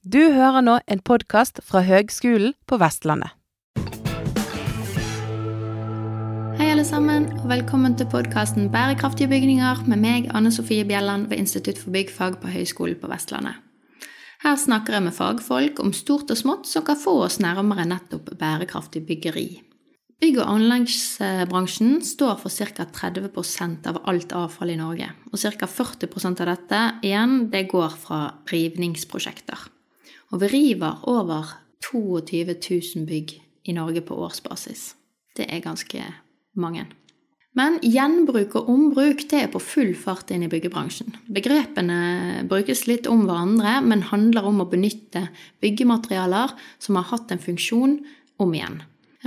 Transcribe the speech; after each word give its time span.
Du 0.00 0.16
hører 0.32 0.62
nå 0.64 0.78
en 0.88 1.00
podkast 1.04 1.58
fra 1.60 1.82
Høgskolen 1.84 2.54
på 2.64 2.78
Vestlandet. 2.80 3.34
Hei, 6.56 6.70
alle 6.72 6.86
sammen, 6.88 7.26
og 7.36 7.50
velkommen 7.50 7.98
til 8.00 8.06
podkasten 8.08 8.70
'Bærekraftige 8.72 9.28
bygninger' 9.28 9.82
med 9.84 10.00
meg, 10.00 10.30
Anne 10.32 10.48
Sofie 10.48 10.86
Bjelland 10.88 11.26
ved 11.28 11.36
Institutt 11.36 11.76
for 11.78 11.92
byggfag 11.92 12.40
på 12.40 12.48
Høgskolen 12.48 12.96
på 12.96 13.10
Vestlandet. 13.12 13.60
Her 14.42 14.56
snakker 14.56 14.92
jeg 14.96 15.02
med 15.02 15.12
fagfolk 15.12 15.80
om 15.84 15.92
stort 15.92 16.30
og 16.30 16.36
smått 16.36 16.66
som 16.66 16.82
kan 16.82 16.96
få 16.96 17.20
oss 17.24 17.36
nærmere 17.38 17.84
nettopp 17.84 18.30
bærekraftig 18.38 19.04
byggeri. 19.04 19.60
Bygg- 20.22 20.40
og 20.40 20.48
anleggsbransjen 20.48 22.00
står 22.00 22.38
for 22.40 22.48
ca. 22.48 22.84
30% 22.84 23.86
av 23.86 24.00
alt 24.06 24.32
avfall 24.32 24.70
i 24.70 24.76
Norge, 24.76 25.10
og 25.30 25.38
ca. 25.38 25.66
40% 25.66 26.40
av 26.40 26.46
dette 26.46 26.80
igjen 27.02 27.50
det 27.50 27.68
går 27.68 27.90
fra 27.90 28.32
rivningsprosjekter. 28.48 29.79
Og 30.30 30.42
vi 30.44 30.50
river 30.52 31.02
over 31.10 31.56
22 31.84 32.44
000 32.54 33.06
bygg 33.08 33.36
i 33.66 33.74
Norge 33.74 34.02
på 34.06 34.14
årsbasis. 34.14 34.94
Det 35.36 35.46
er 35.48 35.62
ganske 35.64 36.04
mange. 36.54 36.86
Men 37.58 37.80
gjenbruk 37.82 38.54
og 38.60 38.68
ombruk 38.70 39.24
det 39.30 39.40
er 39.40 39.50
på 39.50 39.58
full 39.62 39.90
fart 39.98 40.30
inn 40.30 40.44
i 40.46 40.50
byggebransjen. 40.50 41.16
Begrepene 41.34 42.44
brukes 42.50 42.84
litt 42.86 43.08
om 43.10 43.24
hverandre, 43.26 43.80
men 43.82 44.06
handler 44.06 44.46
om 44.46 44.62
å 44.62 44.68
benytte 44.70 45.26
byggematerialer 45.64 46.54
som 46.78 47.00
har 47.00 47.08
hatt 47.10 47.34
en 47.34 47.42
funksjon, 47.42 47.98
om 48.40 48.54
igjen. 48.56 48.78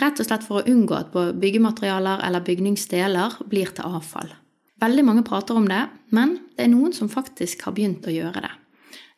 Rett 0.02 0.18
og 0.18 0.26
slett 0.26 0.46
for 0.48 0.62
å 0.62 0.70
unngå 0.72 0.96
at 0.98 1.12
byggematerialer 1.14 2.24
eller 2.26 2.42
bygningsdeler 2.48 3.36
blir 3.46 3.70
til 3.76 3.92
avfall. 4.00 4.32
Veldig 4.82 5.04
mange 5.06 5.26
prater 5.28 5.60
om 5.60 5.68
det, 5.70 5.84
men 6.16 6.40
det 6.56 6.66
er 6.66 6.72
noen 6.74 6.96
som 6.98 7.12
faktisk 7.12 7.68
har 7.68 7.76
begynt 7.78 8.08
å 8.10 8.16
gjøre 8.16 8.42
det. 8.42 8.54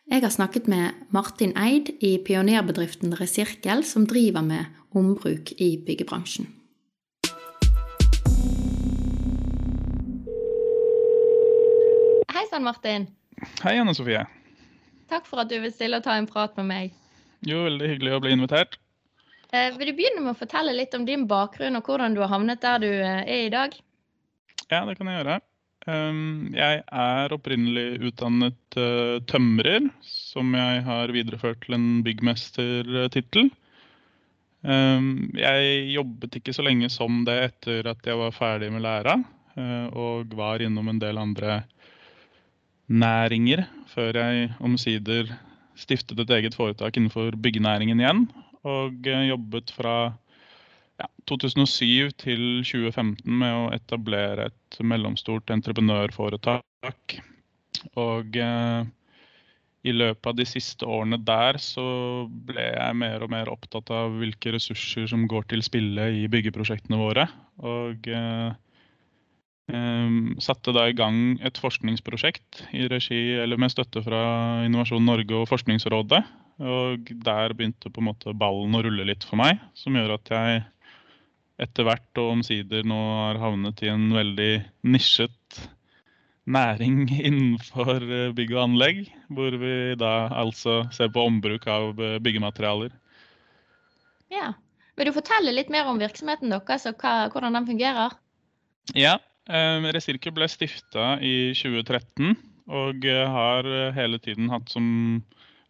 Jeg 0.05 0.21
har 0.21 0.29
snakket 0.29 0.67
med 0.69 0.93
Martin 1.09 1.55
Eid 1.57 1.87
i 2.05 2.11
pionerbedriften 2.21 3.15
Resirkel, 3.17 3.79
som 3.83 4.03
driver 4.05 4.43
med 4.45 4.67
ombruk 4.93 5.49
i 5.57 5.71
byggebransjen. 5.81 6.45
Hei 12.29 12.43
sann, 12.51 12.67
Martin. 12.67 13.07
Hei, 13.63 13.79
Anne 13.79 13.95
Sofie. 13.97 14.21
Takk 15.09 15.25
for 15.25 15.41
at 15.41 15.49
du 15.49 15.57
vil 15.63 15.73
stille 15.73 15.97
og 15.97 16.05
ta 16.05 16.19
en 16.19 16.29
prat 16.29 16.53
med 16.61 16.69
meg. 16.69 16.93
Jo, 17.41 17.63
veldig 17.65 17.89
hyggelig 17.95 18.13
å 18.13 18.21
bli 18.21 18.37
invitert. 18.37 18.77
Eh, 19.49 19.73
vil 19.73 19.89
du 19.89 19.97
begynne 19.97 20.21
med 20.21 20.35
å 20.35 20.37
fortelle 20.37 20.77
litt 20.77 20.93
om 20.93 21.09
din 21.09 21.25
bakgrunn 21.25 21.81
og 21.81 21.89
hvordan 21.89 22.13
du 22.13 22.21
har 22.21 22.29
havnet 22.35 22.61
der 22.61 22.85
du 22.85 22.91
eh, 22.93 23.25
er 23.25 23.47
i 23.47 23.51
dag? 23.53 23.73
Ja, 24.69 24.85
det 24.85 24.99
kan 25.01 25.09
jeg 25.09 25.23
gjøre. 25.23 25.41
Um, 25.85 26.49
jeg 26.57 26.79
er 26.81 27.33
opprinnelig 27.35 27.99
utdannet 28.09 28.77
uh, 28.81 29.21
tømrer, 29.29 29.85
som 30.01 30.55
jeg 30.57 30.81
har 30.87 31.13
videreført 31.13 31.61
til 31.61 31.77
en 31.77 31.85
byggmestertittel. 32.05 33.51
Um, 34.65 35.29
jeg 35.37 35.91
jobbet 35.93 36.39
ikke 36.39 36.55
så 36.57 36.65
lenge 36.65 36.89
som 36.89 37.21
det 37.27 37.37
etter 37.51 37.91
at 37.91 38.01
jeg 38.01 38.17
var 38.17 38.33
ferdig 38.33 38.71
med 38.73 38.81
læra, 38.81 39.19
uh, 39.59 39.87
og 39.93 40.33
var 40.33 40.65
innom 40.65 40.89
en 40.89 41.01
del 41.03 41.21
andre 41.21 41.61
næringer 42.89 43.67
før 43.93 44.17
jeg 44.17 44.49
omsider 44.65 45.29
stiftet 45.77 46.19
et 46.21 46.33
eget 46.33 46.57
foretak 46.57 46.97
innenfor 46.97 47.37
byggenæringen 47.37 48.01
igjen. 48.01 48.25
Og 48.65 49.05
uh, 49.05 49.27
jobbet 49.29 49.69
fra 49.77 50.15
ja, 51.01 51.07
2007 51.29 52.11
til 52.21 52.43
2015 52.65 53.23
med 53.27 53.55
å 53.55 53.71
etablere 53.75 54.49
et 54.49 54.79
mellomstort 54.83 55.51
entreprenørforetak. 55.55 57.17
Og 57.99 58.37
eh, 58.39 58.91
i 59.85 59.93
løpet 59.93 60.29
av 60.31 60.37
de 60.39 60.45
siste 60.49 60.87
årene 60.89 61.19
der 61.21 61.59
så 61.61 61.85
ble 62.47 62.69
jeg 62.71 62.97
mer 62.97 63.25
og 63.25 63.33
mer 63.33 63.51
opptatt 63.53 63.91
av 63.93 64.15
hvilke 64.17 64.55
ressurser 64.55 65.09
som 65.11 65.27
går 65.29 65.49
til 65.51 65.65
spille 65.65 66.09
i 66.23 66.25
byggeprosjektene 66.31 66.99
våre. 66.99 67.27
Og 67.61 68.09
eh, 68.09 68.55
eh, 69.75 70.15
satte 70.41 70.73
da 70.75 70.87
i 70.89 70.97
gang 70.97 71.37
et 71.45 71.59
forskningsprosjekt 71.61 72.65
regi, 72.93 73.21
med 73.45 73.73
støtte 73.73 74.01
fra 74.05 74.23
Innovasjon 74.65 75.05
Norge 75.05 75.43
og 75.43 75.51
Forskningsrådet. 75.51 76.23
Og 76.65 77.09
der 77.25 77.51
begynte 77.51 77.91
på 77.91 77.99
en 77.99 78.07
måte 78.07 78.31
ballen 78.31 78.77
å 78.77 78.81
rulle 78.85 79.03
litt 79.09 79.25
for 79.27 79.35
meg, 79.41 79.59
som 79.75 79.97
gjør 79.97 80.15
at 80.15 80.31
jeg 80.31 80.61
etter 81.61 81.87
hvert 81.87 82.19
og 82.19 82.33
omsider 82.37 82.83
nå 82.87 82.97
har 82.97 83.39
havnet 83.39 83.81
i 83.85 83.91
en 83.91 84.09
veldig 84.15 84.51
nisjet 84.87 85.61
næring 86.45 87.05
innenfor 87.27 88.03
bygg 88.37 88.53
og 88.55 88.61
anlegg. 88.65 89.05
Hvor 89.33 89.55
vi 89.61 89.75
da 89.99 90.27
altså 90.35 90.83
ser 90.95 91.11
på 91.13 91.25
ombruk 91.29 91.67
av 91.71 91.95
byggematerialer. 92.23 92.93
Ja. 94.33 94.51
Vil 94.95 95.09
du 95.09 95.15
fortelle 95.15 95.51
litt 95.51 95.71
mer 95.73 95.89
om 95.91 95.99
virksomheten 95.99 96.53
deres 96.53 96.85
og 96.87 96.99
hva, 97.03 97.27
hvordan 97.31 97.57
den 97.57 97.67
fungerer? 97.67 98.13
Ja. 98.95 99.17
Eh, 99.45 99.87
Resirkel 99.93 100.33
ble 100.35 100.47
stifta 100.49 101.15
i 101.21 101.53
2013 101.57 102.35
og 102.65 103.03
har 103.05 103.67
hele 103.93 104.17
tiden 104.17 104.47
hatt 104.49 104.71
som 104.73 104.85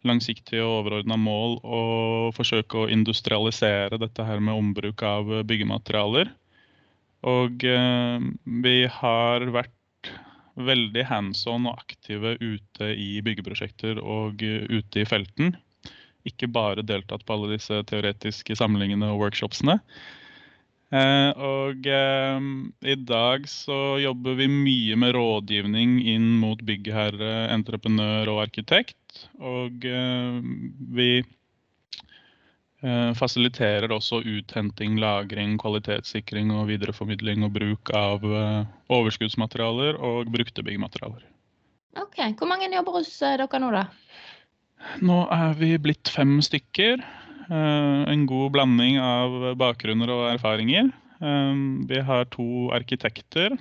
langsiktige 0.06 0.64
og 0.64 0.82
overordna 0.82 1.16
mål 1.18 1.56
å 1.64 1.80
forsøke 2.36 2.82
å 2.82 2.90
industrialisere 2.92 3.98
dette 4.02 4.26
her 4.26 4.42
med 4.42 4.54
ombruk 4.54 5.02
av 5.06 5.30
byggematerialer. 5.48 6.30
Og 7.26 7.64
eh, 7.64 8.26
vi 8.64 8.76
har 8.98 9.46
vært 9.54 9.72
veldig 10.56 11.04
hands 11.08 11.44
on 11.50 11.68
og 11.68 11.80
aktive 11.82 12.36
ute 12.40 12.90
i 12.96 13.20
byggeprosjekter 13.24 14.00
og 14.00 14.42
ute 14.42 15.02
i 15.02 15.08
felten. 15.08 15.56
Ikke 16.26 16.48
bare 16.50 16.84
deltatt 16.86 17.24
på 17.26 17.36
alle 17.36 17.52
disse 17.54 17.82
teoretiske 17.90 18.56
samlingene 18.58 19.10
og 19.12 19.26
workshopsene. 19.26 19.78
Eh, 20.94 21.30
og 21.42 21.86
eh, 21.90 22.44
i 22.86 22.94
dag 23.08 23.48
så 23.50 23.98
jobber 23.98 24.36
vi 24.38 24.46
mye 24.50 24.98
med 25.02 25.16
rådgivning 25.16 25.98
inn 26.12 26.28
mot 26.38 26.60
byggherre, 26.62 27.48
entreprenør 27.54 28.30
og 28.30 28.44
arkitekt. 28.44 29.26
Og 29.42 29.82
eh, 29.82 30.38
vi 30.94 31.10
eh, 32.86 33.12
fasiliterer 33.18 33.90
også 33.90 34.22
uthenting, 34.22 35.00
lagring, 35.02 35.58
kvalitetssikring 35.58 36.54
og 36.54 36.68
videreformidling 36.70 37.42
og 37.48 37.56
bruk 37.58 37.90
av 37.96 38.22
eh, 38.30 38.62
overskuddsmaterialer 38.94 39.98
og 39.98 40.30
brukte 40.30 40.62
byggmaterialer. 40.62 41.26
Ok, 41.96 42.20
Hvor 42.38 42.46
mange 42.46 42.70
jobber 42.70 43.00
hos 43.00 43.10
eh, 43.24 43.38
dere 43.40 43.62
nå, 43.62 43.74
da? 43.74 43.88
Nå 45.02 45.22
er 45.34 45.54
vi 45.58 45.74
blitt 45.82 46.14
fem 46.14 46.38
stykker. 46.44 47.02
Eh, 47.50 48.12
en 48.12 48.26
god 48.26 48.52
blanding 48.56 48.98
av 48.98 49.34
bakgrunner 49.58 50.10
og 50.10 50.24
erfaringer. 50.32 50.90
Eh, 51.20 51.58
vi 51.86 52.00
har 52.08 52.26
to 52.34 52.70
arkitekter, 52.74 53.54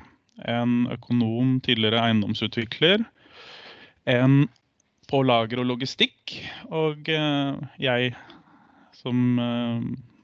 en 0.50 0.88
økonom, 0.92 1.60
tidligere 1.64 2.02
eiendomsutvikler, 2.08 3.06
en 4.10 4.48
på 5.06 5.22
lager 5.22 5.62
og 5.62 5.70
logistikk, 5.70 6.34
og 6.74 7.10
eh, 7.14 7.62
jeg 7.82 8.16
som 8.96 9.38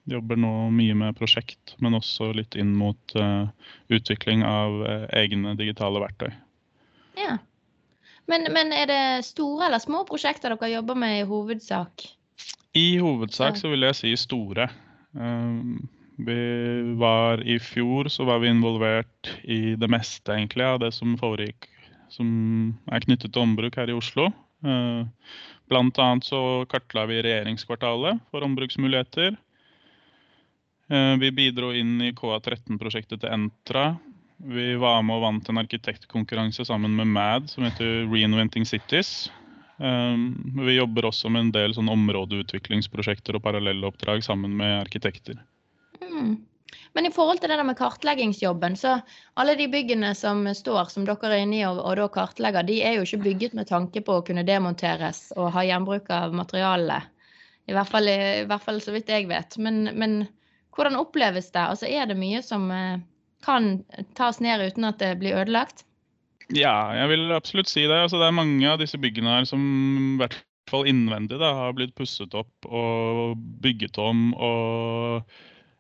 jobber 0.10 0.40
nå 0.40 0.72
mye 0.74 0.96
med 0.98 1.18
prosjekt, 1.20 1.76
men 1.84 1.94
også 1.94 2.32
litt 2.34 2.56
inn 2.58 2.72
mot 2.74 3.14
utvikling 3.94 4.42
av 4.48 4.80
egne 5.14 5.54
digitale 5.60 6.02
verktøy. 6.02 6.32
Ja. 7.20 7.36
Men, 8.32 8.48
men 8.56 8.74
er 8.74 8.90
det 8.90 9.04
store 9.28 9.68
eller 9.68 9.84
små 9.84 10.02
prosjekter 10.10 10.56
dere 10.56 10.72
jobber 10.72 10.98
med 10.98 11.20
i 11.20 11.28
hovedsak? 11.30 12.08
I 12.78 13.00
hovedsak 13.02 13.58
så 13.60 13.72
vil 13.72 13.84
jeg 13.88 13.98
si 14.00 14.14
store. 14.20 14.70
Vi 16.22 16.40
var 17.02 17.42
I 17.44 17.58
fjor 17.60 18.08
så 18.14 18.24
var 18.28 18.40
vi 18.44 18.52
involvert 18.52 19.32
i 19.44 19.76
det 19.80 19.90
meste 19.92 20.36
egentlig 20.36 20.68
av 20.68 20.80
det 20.84 20.94
som 20.96 21.18
foregikk 21.20 21.68
som 22.12 22.28
er 22.92 23.04
knyttet 23.06 23.32
til 23.32 23.44
ombruk 23.44 23.78
her 23.80 23.92
i 23.92 23.96
Oslo. 23.96 24.30
Blant 25.72 26.00
annet 26.04 26.28
så 26.28 26.42
kartla 26.72 27.06
vi 27.10 27.22
regjeringskvartalet 27.24 28.20
for 28.32 28.46
ombruksmuligheter. 28.46 29.38
Vi 30.92 31.32
bidro 31.32 31.72
inn 31.76 32.02
i 32.04 32.12
KA13-prosjektet 32.16 33.24
til 33.24 33.32
Entra. 33.32 33.94
Vi 34.42 34.74
var 34.82 35.04
med 35.06 35.20
og 35.20 35.24
vant 35.24 35.52
en 35.52 35.62
arkitektkonkurranse 35.62 36.66
sammen 36.68 36.98
med 36.98 37.08
MAD 37.08 37.52
som 37.54 37.64
heter 37.68 38.04
Reinventing 38.12 38.68
Cities. 38.68 39.30
Vi 39.82 40.76
jobber 40.76 41.08
også 41.10 41.30
med 41.34 41.48
en 41.48 41.52
del 41.56 41.74
sånn 41.74 41.90
områdeutviklingsprosjekter 41.90 43.38
og 43.38 43.44
parallelloppdrag 43.46 44.24
sammen 44.26 44.54
med 44.60 44.76
arkitekter. 44.84 45.40
Mm. 46.02 46.36
Men 46.94 47.08
i 47.08 47.12
forhold 47.12 47.40
til 47.40 47.52
det 47.52 47.58
der 47.60 47.68
med 47.68 47.78
kartleggingsjobben, 47.80 48.76
så 48.76 48.98
alle 49.40 49.56
de 49.60 49.68
byggene 49.72 50.12
som 50.16 50.44
står, 50.56 50.92
som 50.92 51.06
dere 51.08 51.32
er 51.32 51.46
inne 51.46 51.62
i 51.62 51.64
og, 51.68 51.80
og 51.80 51.96
da 52.00 52.08
kartlegger, 52.12 52.68
de 52.68 52.82
er 52.84 52.98
jo 52.98 53.06
ikke 53.08 53.24
bygget 53.26 53.56
med 53.58 53.70
tanke 53.72 54.04
på 54.06 54.20
å 54.20 54.26
kunne 54.28 54.46
demonteres 54.48 55.30
og 55.38 55.54
ha 55.56 55.64
gjenbruk 55.68 56.12
av 56.14 56.36
materialet. 56.36 57.08
I 57.70 57.76
hvert 57.78 57.92
fall, 57.92 58.10
i 58.12 58.44
hvert 58.50 58.66
fall 58.66 58.82
så 58.84 58.94
vidt 58.96 59.12
jeg 59.12 59.30
vet. 59.30 59.56
Men, 59.62 59.86
men, 59.96 60.18
hvordan 60.76 61.00
oppleves 61.00 61.52
det? 61.54 61.64
Altså 61.64 61.88
er 61.88 62.10
det 62.10 62.20
mye 62.20 62.42
som 62.44 62.68
kan 63.46 63.72
tas 64.18 64.40
ned 64.44 64.64
uten 64.68 64.88
at 64.88 65.00
det 65.00 65.16
blir 65.22 65.38
ødelagt? 65.40 65.86
Ja, 66.52 66.92
jeg 66.98 67.12
vil 67.14 67.32
absolutt 67.36 67.70
si 67.72 67.86
det. 67.86 67.96
Altså, 67.96 68.20
det 68.20 68.28
er 68.28 68.36
mange 68.36 68.68
av 68.68 68.80
disse 68.82 69.00
byggene 69.00 69.38
her 69.38 69.48
som 69.48 69.62
i 69.62 70.18
hvert 70.20 70.36
fall 70.72 70.88
innvendig 70.90 71.40
da, 71.42 71.52
har 71.58 71.76
blitt 71.76 71.96
pusset 71.98 72.34
opp 72.38 72.68
og 72.68 73.38
bygget 73.64 73.98
om 74.02 74.32
og 74.36 75.38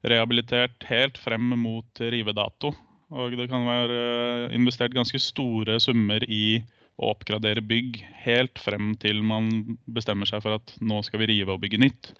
rehabilitert 0.07 0.87
helt 0.89 1.19
frem 1.21 1.51
mot 1.59 2.01
rivedato. 2.01 2.73
Og 3.11 3.35
det 3.35 3.49
kan 3.51 3.67
være 3.67 4.51
investert 4.55 4.95
ganske 4.95 5.19
store 5.19 5.77
summer 5.83 6.23
i 6.31 6.61
å 7.01 7.11
oppgradere 7.11 7.63
bygg 7.65 7.99
helt 8.23 8.59
frem 8.61 8.93
til 9.01 9.19
man 9.25 9.49
bestemmer 9.91 10.29
seg 10.29 10.43
for 10.43 10.59
at 10.59 10.75
nå 10.83 11.01
skal 11.05 11.23
vi 11.23 11.31
rive 11.33 11.55
og 11.55 11.63
bygge 11.63 11.81
nytt. 11.81 12.13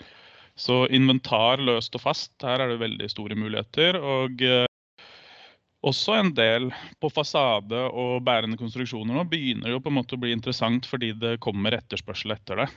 Så 0.59 0.83
inventar 0.91 1.63
løst 1.63 1.95
og 1.95 2.03
fast, 2.03 2.33
her 2.43 2.59
er 2.59 2.73
det 2.73 2.81
veldig 2.81 3.07
store 3.11 3.37
muligheter. 3.39 3.97
Og 3.97 4.43
eh, 4.43 4.67
også 5.81 6.13
en 6.19 6.31
del 6.37 6.69
på 7.01 7.09
fasade 7.09 7.77
og 7.89 8.21
bærende 8.25 8.57
konstruksjoner 8.59 9.17
nå 9.17 9.23
begynner 9.29 9.73
jo 9.73 9.81
på 9.81 9.89
en 9.89 9.97
måte 9.97 10.17
å 10.17 10.21
bli 10.21 10.33
interessant 10.35 10.85
fordi 10.89 11.11
det 11.17 11.39
kommer 11.41 11.73
etterspørsel 11.77 12.35
etter 12.35 12.63
det. 12.63 12.67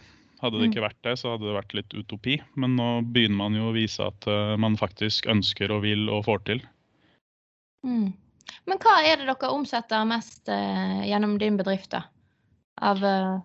Hadde 0.41 0.59
det 0.59 0.67
Mm. 0.67 0.73
ikke 0.73 0.85
vært 0.85 1.03
det, 1.06 1.15
så 1.21 1.31
hadde 1.35 1.47
det 1.47 1.56
vært 1.56 1.75
litt 1.75 1.95
utopi. 1.95 2.41
Men 2.56 2.77
nå 2.77 2.89
begynner 3.12 3.37
man 3.37 3.55
jo 3.56 3.71
å 3.71 3.77
vise 3.77 4.05
at 4.05 4.27
eh, 4.29 4.56
man 4.61 4.77
faktisk 4.77 5.29
ønsker 5.31 5.73
og 5.73 5.85
vil 5.85 6.09
og 6.09 6.25
får 6.27 6.45
til. 6.45 6.61
Mm. 7.85 8.12
Men 8.67 8.79
hva 8.81 8.99
er 9.05 9.21
det 9.21 9.29
dere 9.29 9.53
omsetter 9.53 10.05
mest 10.09 10.49
eh, 10.49 11.05
gjennom 11.09 11.39
din 11.41 11.56
bedrift, 11.61 11.91
da? 11.93 12.03
Av 12.81 13.05
eh, 13.05 13.41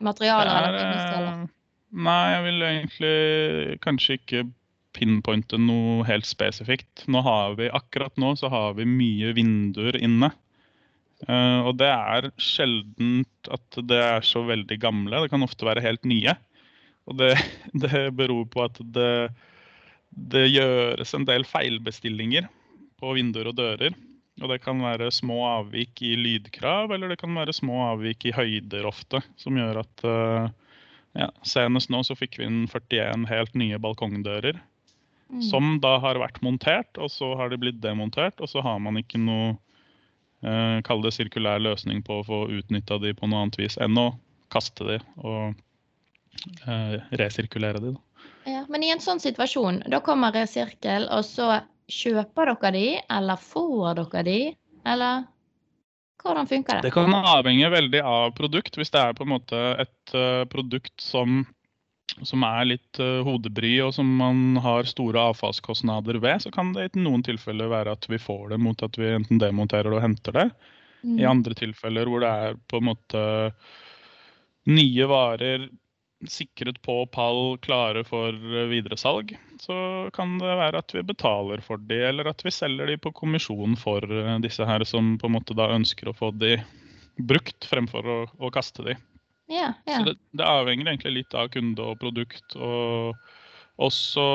materialer 0.00 0.50
Er, 0.50 0.68
eller 0.74 1.48
Nei, 1.94 2.22
jeg 2.32 2.44
vil 2.48 2.62
egentlig 2.68 3.80
kanskje 3.84 4.18
ikke 4.18 4.44
pinpointe 4.94 5.58
noe 5.60 6.04
helt 6.08 6.26
spesifikt. 6.28 7.04
Nå 7.10 7.22
har 7.26 7.58
vi, 7.58 7.68
akkurat 7.72 8.16
nå 8.20 8.34
så 8.38 8.50
har 8.52 8.76
vi 8.78 8.86
mye 8.88 9.34
vinduer 9.36 9.98
inne. 10.00 10.30
Uh, 11.28 11.70
og 11.70 11.76
det 11.80 11.88
er 11.88 12.28
sjeldent 12.42 13.52
at 13.52 13.78
det 13.88 14.00
er 14.00 14.26
så 14.26 14.44
veldig 14.46 14.78
gamle. 14.82 15.24
Det 15.24 15.32
kan 15.32 15.46
ofte 15.46 15.66
være 15.66 15.84
helt 15.84 16.04
nye. 16.08 16.36
Og 17.08 17.18
det, 17.20 17.34
det 17.84 18.08
beror 18.16 18.48
på 18.50 18.64
at 18.66 18.80
det, 18.96 19.30
det 20.10 20.48
gjøres 20.50 21.14
en 21.16 21.28
del 21.28 21.46
feilbestillinger 21.48 22.50
på 23.00 23.14
vinduer 23.16 23.52
og 23.52 23.58
dører. 23.60 23.96
Og 24.42 24.50
det 24.50 24.58
kan 24.64 24.80
være 24.82 25.12
små 25.14 25.44
avvik 25.46 26.02
i 26.02 26.16
lydkrav, 26.18 26.90
eller 26.90 27.12
det 27.12 27.20
kan 27.20 27.34
være 27.38 27.54
små 27.54 27.84
avvik 27.92 28.26
i 28.26 28.34
høyder 28.34 28.86
ofte, 28.88 29.20
som 29.38 29.58
gjør 29.58 29.84
at 29.84 30.06
uh, 30.08 30.48
ja, 31.14 31.28
Senest 31.46 31.92
nå 31.94 32.02
så 32.02 32.16
fikk 32.18 32.40
vi 32.40 32.48
inn 32.48 32.64
41 32.66 33.28
helt 33.30 33.54
nye 33.58 33.78
balkongdører. 33.82 34.58
Mm. 35.34 35.42
Som 35.42 35.78
da 35.82 35.96
har 35.98 36.20
vært 36.22 36.40
montert, 36.46 36.94
og 36.94 37.10
så 37.10 37.32
har 37.34 37.50
de 37.50 37.58
blitt 37.58 37.80
demontert. 37.82 38.38
Og 38.38 38.50
så 38.50 38.62
har 38.62 38.78
man 38.82 39.00
ikke 39.00 39.18
noe 39.18 39.56
eh, 40.46 40.78
kall 40.86 41.02
det 41.02 41.14
sirkulær 41.16 41.62
løsning 41.64 42.04
på 42.06 42.20
å 42.20 42.26
få 42.26 42.40
utnytta 42.54 43.00
de 43.02 43.14
på 43.18 43.26
noe 43.26 43.42
annet 43.42 43.58
vis 43.58 43.78
enn 43.82 43.98
å 43.98 44.12
kaste 44.54 44.86
de 44.86 45.00
og 45.26 45.56
eh, 46.68 46.96
resirkulere 47.18 47.82
de. 47.82 47.94
Da. 47.96 48.24
Ja, 48.44 48.64
men 48.68 48.84
i 48.84 48.92
en 48.92 49.02
sånn 49.02 49.22
situasjon, 49.22 49.82
da 49.90 50.00
kommer 50.04 50.34
Resirkel, 50.36 51.08
og 51.12 51.24
så 51.26 51.62
kjøper 51.90 52.52
dere 52.52 52.72
de, 52.76 52.88
eller 53.12 53.40
får 53.40 54.00
dere 54.00 54.24
de, 54.28 54.40
eller 54.88 55.24
hvordan 56.24 56.48
funker 56.48 56.78
det? 56.78 56.88
Det 56.88 56.94
kan 56.94 57.14
avhenge 57.14 57.68
veldig 57.72 58.00
av 58.08 58.30
produkt. 58.36 58.78
Hvis 58.80 58.92
det 58.92 59.00
er 59.00 59.16
på 59.16 59.26
en 59.26 59.32
måte 59.34 59.60
et 59.84 60.14
uh, 60.16 60.44
produkt 60.48 60.94
som, 61.04 61.42
som 62.22 62.44
er 62.46 62.68
litt 62.68 63.00
eh, 63.02 63.22
hodebry, 63.26 63.74
og 63.84 63.94
som 63.96 64.08
man 64.20 64.58
har 64.62 64.88
store 64.88 65.30
avfallskostnader 65.32 66.20
ved, 66.22 66.44
så 66.44 66.52
kan 66.54 66.72
det 66.74 66.90
i 66.90 67.02
noen 67.02 67.24
tilfeller 67.26 67.72
være 67.72 67.94
at 67.96 68.08
vi 68.10 68.20
får 68.22 68.54
det 68.54 68.60
mot 68.62 68.84
at 68.86 68.98
vi 69.00 69.12
enten 69.16 69.40
demonterer 69.42 69.90
det 69.90 69.98
og 69.98 70.04
henter 70.04 70.38
det. 70.38 70.48
Mm. 71.04 71.16
I 71.20 71.28
andre 71.28 71.56
tilfeller 71.58 72.08
hvor 72.08 72.24
det 72.24 72.34
er 72.46 72.60
på 72.70 72.80
en 72.80 72.90
måte 72.92 73.24
nye 74.70 75.08
varer 75.10 75.66
sikret 76.30 76.78
på 76.82 77.06
pall, 77.12 77.58
klare 77.58 78.04
for 78.06 78.32
eh, 78.32 78.68
videresalg, 78.70 79.34
så 79.60 80.10
kan 80.14 80.38
det 80.40 80.54
være 80.60 80.80
at 80.80 80.94
vi 80.94 81.02
betaler 81.06 81.64
for 81.64 81.82
de, 81.90 82.00
eller 82.08 82.30
at 82.30 82.44
vi 82.44 82.52
selger 82.54 82.88
de 82.88 82.98
på 83.00 83.12
kommisjon 83.16 83.76
for 83.80 84.04
eh, 84.04 84.38
disse 84.44 84.64
her 84.68 84.84
som 84.88 85.16
på 85.20 85.28
en 85.28 85.36
måte 85.36 85.56
da 85.56 85.70
ønsker 85.74 86.10
å 86.10 86.16
få 86.16 86.32
de 86.38 86.56
brukt 87.20 87.68
fremfor 87.70 88.08
å, 88.08 88.20
å 88.38 88.52
kaste 88.54 88.86
de. 88.86 88.96
Ja, 89.50 89.72
ja. 89.84 89.98
Så 89.98 90.04
det, 90.08 90.14
det 90.32 90.46
avhenger 90.48 90.88
egentlig 90.88 91.18
litt 91.18 91.34
av 91.36 91.50
kunde 91.52 91.84
og 91.84 91.98
produkt, 92.00 92.56
og 92.56 93.16
også 93.82 94.26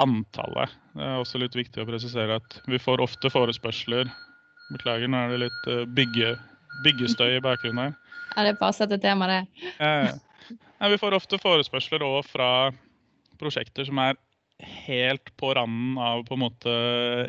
antallet. 0.00 0.72
Det 0.96 1.06
er 1.06 1.20
også 1.20 1.40
litt 1.42 1.56
viktig 1.58 1.82
å 1.82 1.88
presisere 1.88 2.40
at 2.40 2.58
vi 2.70 2.80
får 2.80 3.02
ofte 3.04 3.30
forespørsler. 3.32 4.10
Beklager, 4.70 5.10
nå 5.10 5.20
er 5.20 5.34
det 5.34 5.42
litt 5.44 5.68
eh, 5.70 5.84
bygge, 5.98 6.34
byggestøy 6.86 7.36
i 7.36 7.44
bakgrunnen 7.44 7.90
her. 7.90 7.94
ja, 8.36 8.46
det 8.48 8.56
passer 8.60 8.90
til 8.90 9.02
temaet, 9.02 9.46
det. 9.60 9.76
Ja, 10.80 10.88
vi 10.88 10.98
får 10.98 11.18
ofte 11.18 11.38
forespørsler 11.42 12.02
òg 12.06 12.24
fra 12.26 12.50
prosjekter 13.40 13.86
som 13.88 14.00
er 14.02 14.18
helt 14.60 15.30
på 15.40 15.54
randen 15.56 15.98
av 16.00 16.24
på 16.24 16.36
en 16.36 16.42
måte 16.42 16.72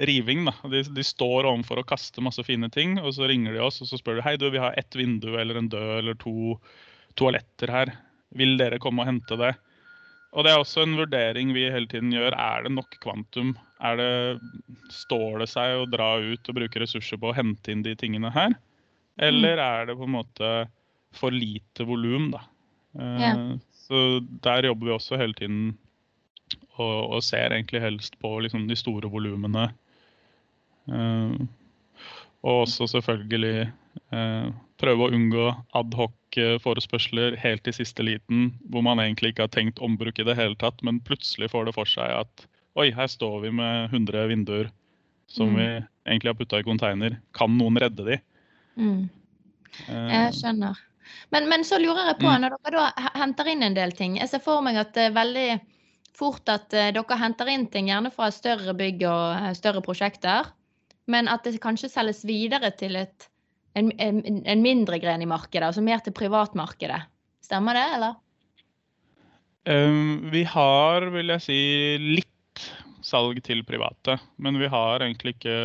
riving. 0.08 0.46
Da. 0.48 0.54
De, 0.72 0.84
de 0.84 1.04
står 1.06 1.48
overfor 1.48 1.82
å 1.82 1.88
kaste 1.88 2.24
masse 2.24 2.44
fine 2.48 2.70
ting, 2.74 2.98
og 3.00 3.14
så 3.16 3.30
ringer 3.30 3.56
de 3.56 3.64
oss 3.64 3.82
og 3.84 3.90
så 3.90 4.00
spør 4.00 4.20
de, 4.20 4.26
hei 4.26 4.38
du, 4.40 4.50
vi 4.52 4.62
har 4.62 4.76
ett 4.80 4.96
vindu 4.98 5.34
eller 5.40 5.60
en 5.60 5.70
død 5.72 5.94
eller 6.00 6.18
to 6.22 6.58
toaletter 7.22 7.72
her. 7.72 7.94
Vil 8.40 8.58
dere 8.60 8.80
komme 8.82 9.04
og 9.04 9.10
hente 9.12 9.38
det? 9.40 9.54
Og 10.32 10.46
det 10.48 10.54
er 10.54 10.62
også 10.62 10.86
en 10.86 10.96
vurdering 10.96 11.52
vi 11.56 11.66
hele 11.68 11.90
tiden 11.92 12.14
gjør. 12.16 12.36
Er 12.40 12.64
det 12.64 12.72
nok 12.74 12.96
kvantum? 13.04 13.54
Er 13.84 13.98
det, 14.00 14.12
står 14.94 15.42
det 15.44 15.50
seg 15.52 15.82
å 15.82 15.90
dra 15.92 16.14
ut 16.24 16.48
og 16.52 16.56
bruke 16.56 16.84
ressurser 16.84 17.20
på 17.20 17.32
å 17.32 17.36
hente 17.36 17.74
inn 17.74 17.84
de 17.84 17.98
tingene 18.00 18.32
her? 18.32 18.56
Eller 19.22 19.60
er 19.60 19.90
det 19.90 19.98
på 20.00 20.08
en 20.08 20.16
måte 20.16 20.52
for 21.20 21.36
lite 21.36 21.84
volum, 21.88 22.30
da? 22.32 22.46
Eh, 22.96 23.20
Ja. 23.28 23.34
Så 23.82 24.22
der 24.46 24.64
jobber 24.70 24.88
vi 24.88 24.94
også 24.96 25.18
hele 25.20 25.36
tiden 25.36 25.74
og, 26.80 27.18
og 27.18 27.24
ser 27.26 27.52
egentlig 27.52 27.82
helst 27.84 28.16
på 28.24 28.38
liksom 28.46 28.70
de 28.70 28.78
store 28.80 29.10
volumene. 29.12 29.66
Eh, 30.88 31.34
og 32.42 32.62
også 32.64 32.88
selvfølgelig 32.94 33.68
eh, 34.16 34.48
prøve 34.82 35.06
å 35.08 35.14
unngå 35.14 35.46
adhoc-forespørsler 35.78 37.38
helt 37.42 37.68
i 37.70 37.74
siste 37.76 38.04
liten, 38.06 38.52
hvor 38.72 38.84
man 38.86 39.00
egentlig 39.04 39.34
ikke 39.34 39.46
har 39.46 39.54
tenkt 39.54 39.82
ombruk 39.84 40.20
i 40.20 40.26
det 40.28 40.36
hele 40.40 40.58
tatt, 40.60 40.82
men 40.84 41.00
plutselig 41.06 41.52
får 41.54 41.70
det 41.70 41.76
for 41.78 41.90
seg 41.90 42.12
at 42.24 42.46
oi, 42.80 42.90
her 42.96 43.10
står 43.12 43.42
vi 43.46 43.52
med 43.56 43.92
100 43.92 44.28
vinduer 44.32 44.72
som 45.32 45.50
Mm. 45.54 45.56
vi 45.58 45.68
egentlig 46.12 46.30
har 46.30 46.40
putta 46.40 46.60
i 46.60 46.64
container. 46.64 47.18
Kan 47.34 47.58
noen 47.58 47.78
redde 47.78 48.06
de? 48.06 48.18
Mm. 48.78 49.10
Eh, 49.88 50.10
Jeg 50.12 50.34
skjønner. 50.40 50.76
Men, 51.32 51.48
men 51.50 51.64
så 51.64 51.78
lurer 51.80 52.08
jeg 52.08 52.20
på, 52.20 52.28
Mm. 52.28 52.42
når 52.42 52.58
dere 52.64 52.72
da 52.72 53.10
henter 53.20 53.48
inn 53.48 53.64
en 53.64 53.74
del 53.74 53.92
ting 53.92 54.18
Jeg 54.18 54.30
ser 54.30 54.40
for 54.40 54.62
meg 54.62 54.76
at 54.78 54.94
det 54.94 55.10
er 55.10 55.16
veldig 55.16 55.62
fort 56.14 56.48
at 56.50 56.74
eh, 56.74 56.92
dere 56.92 57.18
henter 57.18 57.48
inn 57.48 57.68
ting 57.68 57.88
gjerne 57.88 58.12
fra 58.12 58.30
større 58.32 58.74
bygg 58.76 59.04
og 59.04 59.36
eh, 59.36 59.54
større 59.54 59.82
prosjekter, 59.82 60.46
men 61.08 61.28
at 61.28 61.44
det 61.44 61.60
kanskje 61.62 61.90
selges 61.90 62.24
videre 62.26 62.72
til 62.78 62.96
et, 62.96 63.28
en, 63.78 63.92
en, 64.00 64.44
en 64.46 64.64
mindre 64.64 65.00
gren 65.00 65.22
i 65.24 65.30
markedet, 65.30 65.70
altså 65.70 65.84
mer 65.86 66.04
til 66.04 66.16
privatmarkedet. 66.16 67.02
Stemmer 67.46 67.78
det, 67.78 67.88
eller? 67.98 68.20
Um, 69.70 70.32
vi 70.34 70.44
har, 70.50 71.06
vil 71.14 71.34
jeg 71.36 71.46
si, 71.46 71.60
litt 72.20 72.30
salg 73.06 73.42
til 73.46 73.64
private. 73.68 74.18
Men 74.42 74.58
vi 74.62 74.70
har 74.72 75.04
egentlig 75.04 75.36
ikke 75.36 75.56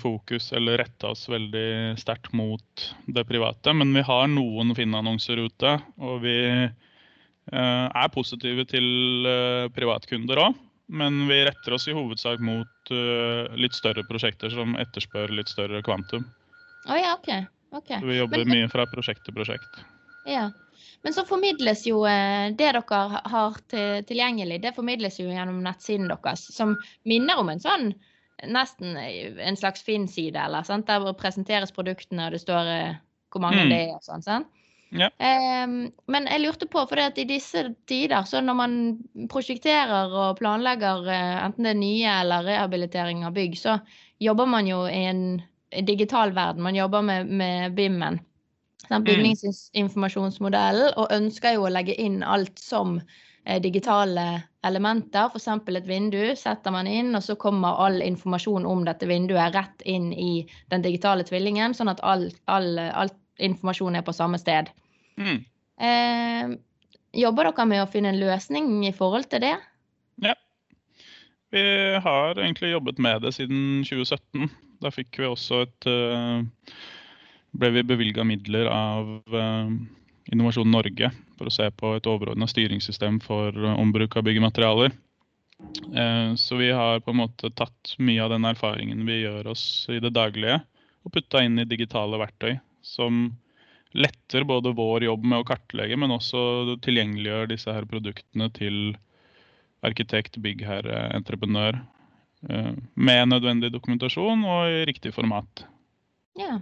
fokus 0.00 0.50
eller 0.56 0.80
retta 0.82 1.12
oss 1.12 1.26
veldig 1.30 1.98
sterkt 2.00 2.32
mot 2.36 2.88
det 3.06 3.24
private. 3.28 3.74
Men 3.76 3.94
vi 3.96 4.04
har 4.06 4.28
noen 4.32 4.74
Finn-annonser 4.76 5.40
ute, 5.42 5.76
og 6.00 6.20
vi 6.24 6.36
uh, 6.68 7.86
er 7.88 8.12
positive 8.14 8.66
til 8.70 8.86
uh, 9.28 9.70
privatkunder 9.74 10.44
òg. 10.46 10.60
Men 10.92 11.24
vi 11.28 11.40
retter 11.46 11.76
oss 11.76 11.88
i 11.88 11.96
hovedsak 11.96 12.42
mot 12.44 12.92
uh, 12.92 13.48
litt 13.56 13.76
større 13.76 14.04
prosjekter 14.08 14.52
som 14.52 14.76
etterspør 14.80 15.32
litt 15.32 15.52
større 15.52 15.80
kvantum. 15.84 16.26
Å 16.88 16.98
ja, 16.98 17.14
OK. 17.14 17.30
Okay. 17.72 18.00
Så 18.00 18.06
vi 18.06 18.18
jobber 18.18 18.44
Men- 18.44 18.48
mye 18.56 18.68
fra 18.72 18.86
prosjekt 18.86 19.24
til 19.24 19.34
prosjekt. 19.34 19.82
Ja. 20.26 20.50
Men 21.02 21.12
så 21.16 21.24
formidles 21.26 21.84
jo 21.86 22.04
eh, 22.06 22.50
det 22.54 22.58
dere 22.72 22.82
har 23.26 23.56
til, 23.68 24.04
tilgjengelig, 24.06 24.60
det 24.62 24.74
formidles 24.76 25.18
jo 25.18 25.26
gjennom 25.30 25.62
nettsiden 25.64 26.08
deres, 26.10 26.44
som 26.54 26.76
minner 27.08 27.40
om 27.42 27.48
en 27.50 27.62
sånn 27.62 27.92
nesten 28.46 28.96
eh, 28.96 29.32
en 29.46 29.56
slags 29.58 29.82
Finn-side, 29.82 30.36
eller 30.38 30.62
sant? 30.66 30.86
der 30.86 31.12
presenteres 31.18 31.72
produktene, 31.74 32.26
og 32.28 32.32
det 32.36 32.42
står 32.44 32.70
eh, 32.76 32.94
hvor 33.32 33.40
mange 33.42 33.64
Mm. 33.64 33.70
det 33.70 33.80
er 33.88 33.94
og 33.96 34.02
sånn. 34.06 34.22
sant? 34.22 34.46
Ja. 34.92 35.08
Ehm, 35.24 35.90
men 36.06 36.26
jeg 36.28 36.42
lurte 36.42 36.66
på, 36.68 36.82
for 36.86 36.98
i 37.00 37.24
disse 37.24 37.74
tider, 37.88 38.22
så 38.28 38.42
når 38.44 38.54
man 38.54 38.74
prosjekterer 39.32 40.12
og 40.12 40.36
planlegger 40.38 41.08
enten 41.08 41.64
det 41.64 41.70
er 41.72 41.78
nye 41.80 42.16
eller 42.20 42.44
rehabilitering 42.44 43.24
av 43.24 43.32
bygg, 43.32 43.56
så 43.56 43.78
jobber 44.20 44.46
man 44.46 44.66
jo 44.68 44.84
i 44.86 45.06
en 45.08 45.42
digital 45.80 46.32
verden. 46.36 46.62
Man 46.62 46.74
jobber 46.74 47.02
med, 47.02 47.26
med 47.26 47.74
BIM-en. 47.74 48.20
Mm. 48.90 49.04
Bygningsinformasjonsmodellen, 49.04 50.94
og 50.98 51.12
ønsker 51.14 51.54
jo 51.56 51.66
å 51.66 51.72
legge 51.72 51.94
inn 52.02 52.22
alt 52.26 52.58
som 52.60 52.98
eh, 52.98 53.60
digitale 53.62 54.42
elementer. 54.66 55.30
F.eks. 55.30 55.48
et 55.48 55.88
vindu 55.88 56.36
setter 56.36 56.74
man 56.74 56.90
inn, 56.90 57.14
og 57.16 57.22
så 57.24 57.36
kommer 57.40 57.80
all 57.86 58.02
informasjon 58.04 58.66
om 58.68 58.84
dette 58.84 59.08
vinduet 59.08 59.54
rett 59.54 59.86
inn 59.88 60.12
i 60.12 60.44
den 60.74 60.84
digitale 60.84 61.24
tvillingen, 61.28 61.74
sånn 61.78 61.92
at 61.92 62.02
all, 62.04 62.28
all, 62.52 62.74
all 62.90 63.12
informasjon 63.42 63.96
er 63.98 64.04
på 64.06 64.14
samme 64.16 64.40
sted. 64.40 64.70
Mm. 65.16 65.40
Eh, 65.82 66.54
jobber 67.22 67.50
dere 67.50 67.68
med 67.68 67.84
å 67.84 67.90
finne 67.90 68.12
en 68.12 68.20
løsning 68.20 68.74
i 68.88 68.94
forhold 68.96 69.30
til 69.32 69.46
det? 69.46 69.56
Ja. 70.22 70.36
Vi 71.52 71.94
har 72.02 72.38
egentlig 72.40 72.70
jobbet 72.72 72.98
med 72.98 73.22
det 73.22 73.34
siden 73.36 73.82
2017. 73.84 74.48
Da 74.80 74.90
fikk 74.90 75.18
vi 75.20 75.28
også 75.28 75.66
et 75.66 75.88
uh, 75.88 76.40
ble 77.52 77.70
vi 77.74 77.82
bevilga 77.84 78.24
midler 78.24 78.70
av 78.72 79.10
uh, 79.36 79.68
Innovasjon 80.32 80.72
Norge 80.72 81.10
for 81.36 81.50
å 81.50 81.52
se 81.52 81.68
på 81.76 81.92
et 81.98 82.08
overordna 82.08 82.48
styringssystem 82.48 83.20
for 83.20 83.52
uh, 83.52 83.74
ombruk 83.76 84.16
av 84.16 84.24
byggematerialer. 84.28 84.96
Så 86.40 86.56
vi 86.58 86.72
har 86.74 86.98
på 87.04 87.12
en 87.12 87.20
måte 87.20 87.52
tatt 87.54 87.92
mye 88.02 88.24
av 88.24 88.32
den 88.32 88.48
erfaringen 88.48 89.04
vi 89.06 89.20
gjør 89.20 89.52
oss 89.52 89.86
i 89.94 90.00
det 90.02 90.10
daglige, 90.10 90.56
og 91.06 91.12
putta 91.14 91.44
inn 91.46 91.60
i 91.62 91.68
digitale 91.70 92.18
verktøy 92.18 92.56
som 92.82 93.28
letter 93.94 94.42
både 94.48 94.72
vår 94.74 95.06
jobb 95.06 95.28
med 95.28 95.38
å 95.38 95.46
kartlegge, 95.46 96.00
men 96.00 96.16
også 96.16 96.80
tilgjengeliggjør 96.82 97.52
disse 97.52 97.76
her 97.76 97.86
produktene 97.86 98.50
til 98.56 98.96
arkitekt, 99.82 100.38
byggherre, 100.42 101.08
entreprenør. 101.16 101.80
Med 102.42 103.28
nødvendig 103.30 103.68
dokumentasjon 103.70 104.40
og 104.50 104.66
i 104.66 104.80
riktig 104.88 105.12
format. 105.14 105.62
Ja. 106.38 106.56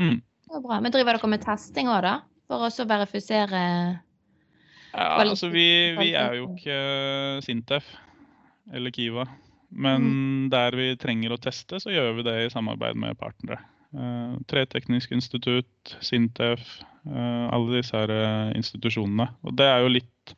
Mm. 0.00 0.18
Det 0.50 0.56
var 0.56 0.62
bra. 0.64 0.80
Men 0.82 0.92
driver 0.92 1.14
dere 1.14 1.30
med 1.30 1.44
testing 1.44 1.90
òg, 1.90 2.00
da? 2.02 2.14
For 2.50 2.66
å 2.66 2.86
verifisere 2.90 3.60
Ja, 4.90 5.04
altså 5.22 5.46
vi, 5.52 5.94
vi, 6.00 6.08
er 6.18 6.40
jo 6.40 6.48
ikke 6.56 6.78
Sintef 7.46 7.86
eller 8.74 8.90
Kiva. 8.90 9.28
Men 9.70 10.02
mm. 10.02 10.46
der 10.50 10.74
vi 10.74 10.88
trenger 10.98 11.36
å 11.36 11.38
teste, 11.38 11.78
så 11.78 11.92
gjør 11.94 12.16
vi 12.18 12.26
det 12.26 12.36
i 12.42 12.50
samarbeid 12.50 12.98
med 12.98 13.18
partnere. 13.20 13.60
Uh, 13.94 14.34
Treteknisk 14.50 15.12
institutt, 15.14 15.94
Sintef, 16.02 16.64
uh, 17.06 17.46
alle 17.54 17.78
disse 17.78 17.94
her 17.94 18.10
uh, 18.10 18.50
institusjonene. 18.58 19.28
Og 19.46 19.54
det 19.58 19.68
er 19.70 19.84
jo 19.84 19.94
litt 19.94 20.34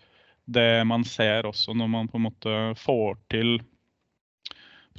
det 0.47 0.85
man 0.89 1.05
ser 1.07 1.47
også 1.47 1.75
når 1.77 1.89
man 1.93 2.09
på 2.11 2.17
en 2.19 2.27
måte 2.27 2.75
får 2.81 3.17
til 3.33 3.49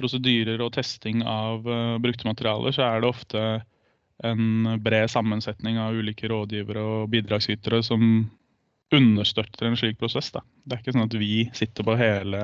prosedyrer 0.00 0.62
og 0.64 0.72
testing 0.74 1.22
av 1.28 1.62
brukte 2.02 2.26
materialer, 2.26 2.72
så 2.74 2.82
er 2.86 3.00
det 3.00 3.08
ofte 3.10 3.40
en 4.24 4.80
bred 4.82 5.10
sammensetning 5.10 5.78
av 5.78 5.94
ulike 5.94 6.28
rådgivere 6.30 6.82
og 6.82 7.10
bidragsytere 7.12 7.82
som 7.84 8.30
understøtter 8.94 9.66
en 9.68 9.76
slik 9.78 9.98
prosess. 9.98 10.30
Da. 10.34 10.40
Det 10.64 10.72
er 10.74 10.80
ikke 10.82 10.92
sånn 10.94 11.08
at 11.08 11.16
vi 11.18 11.50
sitter 11.56 11.82
på 11.86 11.96
hele, 11.98 12.40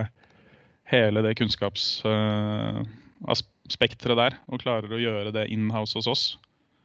hele 0.91 1.19
det 1.27 1.37
kunnskapsaspekteret 1.39 4.19
der 4.19 4.33
og 4.51 4.63
klarer 4.63 4.91
å 4.95 5.03
gjøre 5.03 5.31
det 5.37 5.51
in-house 5.55 5.95
hos 5.99 6.09
oss. 6.11 6.25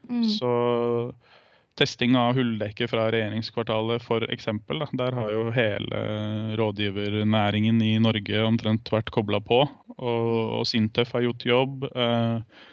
Mm. 0.09 0.27
Så 0.37 0.51
testing 1.79 2.15
av 2.15 2.37
hulldekke 2.37 2.87
fra 2.87 3.09
regjeringskvartalet 3.13 4.03
f.eks. 4.03 4.47
Der 4.95 5.17
har 5.17 5.33
jo 5.33 5.49
hele 5.55 6.01
rådgivernæringen 6.59 7.81
i 7.83 7.97
Norge 8.03 8.45
omtrent 8.47 8.91
vært 8.93 9.11
kobla 9.15 9.41
på. 9.43 9.63
Og, 9.97 10.29
og 10.59 10.63
Sintef 10.69 11.11
har 11.15 11.25
gjort 11.27 11.45
jobb. 11.47 11.87
Eh, 11.91 12.63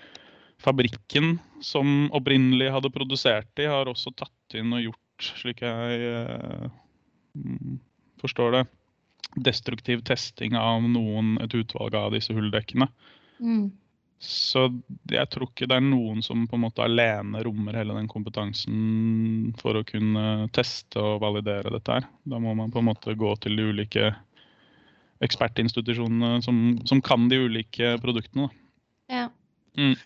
fabrikken 0.63 1.35
som 1.65 2.07
opprinnelig 2.15 2.71
hadde 2.75 2.93
produsert 2.95 3.51
de, 3.59 3.67
har 3.71 3.91
også 3.91 4.15
tatt 4.15 4.59
inn 4.59 4.75
og 4.77 4.87
gjort, 4.87 5.33
slik 5.43 5.65
jeg 5.67 6.13
eh, 6.13 6.71
forstår 8.23 8.59
det, 8.59 8.65
destruktiv 9.49 10.03
testing 10.07 10.55
av 10.59 10.85
noen, 10.87 11.37
et 11.43 11.55
utvalg 11.57 11.97
av 11.99 12.13
disse 12.15 12.35
hulldekkene. 12.37 12.87
Mm. 13.43 13.71
Så 14.23 14.69
jeg 15.11 15.27
tror 15.35 15.49
ikke 15.49 15.67
det 15.67 15.81
er 15.81 15.83
noen 15.85 16.21
som 16.23 16.45
på 16.47 16.55
en 16.55 16.63
måte 16.63 16.85
alene 16.85 17.41
rommer 17.43 17.75
hele 17.81 17.97
den 17.97 18.07
kompetansen 18.11 19.51
for 19.59 19.81
å 19.81 19.87
kunne 19.87 20.47
teste 20.55 21.03
og 21.03 21.25
validere 21.25 21.73
dette 21.75 21.97
her. 21.97 22.07
Da 22.31 22.39
må 22.39 22.55
man 22.55 22.71
på 22.71 22.79
en 22.79 22.87
måte 22.93 23.17
gå 23.19 23.33
til 23.43 23.59
de 23.59 23.67
ulike 23.73 24.13
ekspertinstitusjonene 25.27 26.39
som, 26.47 26.61
som 26.87 27.03
kan 27.03 27.27
de 27.31 27.41
ulike 27.49 27.97
produktene. 28.03 28.47
Ja. 29.11 29.29
Mm. 29.79 29.97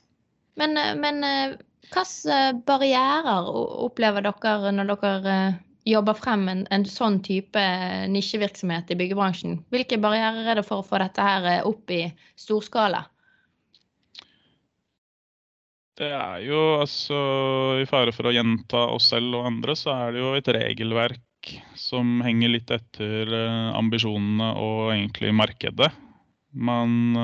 Men, 0.57 0.77
eh, 0.81 0.95
men 0.97 1.25
eh, 1.25 1.57
hvilke 1.93 2.41
barrierer 2.69 3.51
opplever 3.85 4.25
dere 4.25 4.73
når 4.75 4.95
dere 4.95 5.35
eh, 5.35 5.59
jobber 5.93 6.17
frem 6.19 6.49
en, 6.51 6.65
en 6.73 6.87
sånn 6.89 7.21
type 7.25 7.67
nisjevirksomhet 8.13 8.91
i 8.91 8.99
byggebransjen? 8.99 9.61
Hvilke 9.71 10.01
barrierer 10.01 10.49
er 10.49 10.61
det 10.61 10.67
for 10.69 10.81
å 10.81 10.89
få 10.89 11.05
dette 11.05 11.29
her 11.29 11.69
opp 11.69 11.93
i 11.93 12.07
storskala? 12.41 13.05
Det 15.97 16.11
er 16.13 16.43
jo 16.45 16.61
altså 16.83 17.19
I 17.81 17.87
fare 17.89 18.13
for 18.13 18.29
å 18.29 18.35
gjenta 18.35 18.83
oss 18.93 19.09
selv 19.15 19.39
og 19.39 19.49
andre, 19.49 19.77
så 19.79 19.95
er 19.95 20.13
det 20.13 20.21
jo 20.21 20.35
et 20.37 20.51
regelverk 20.59 21.55
som 21.79 22.19
henger 22.27 22.53
litt 22.53 22.73
etter 22.75 23.33
ambisjonene 23.79 24.51
og 24.61 24.93
egentlig 24.93 25.33
markedet. 25.37 25.89
Man 26.53 27.15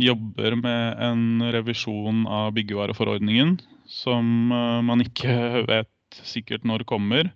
jobber 0.00 0.56
med 0.56 1.02
en 1.04 1.52
revisjon 1.52 2.24
av 2.28 2.52
byggevareforordningen 2.56 3.58
som 3.90 4.52
eh, 4.54 4.80
man 4.86 5.04
ikke 5.04 5.36
vet 5.70 6.22
sikkert 6.26 6.66
når 6.66 6.86
kommer. 6.88 7.30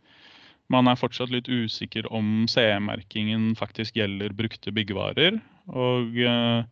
Man 0.73 0.89
er 0.89 0.99
fortsatt 0.99 1.33
litt 1.33 1.51
usikker 1.51 2.09
om 2.15 2.47
CE-merkingen 2.51 3.53
faktisk 3.59 3.99
gjelder 4.01 4.33
brukte 4.37 4.73
byggevarer. 4.75 5.39
Og 5.75 6.17
eh, 6.19 6.65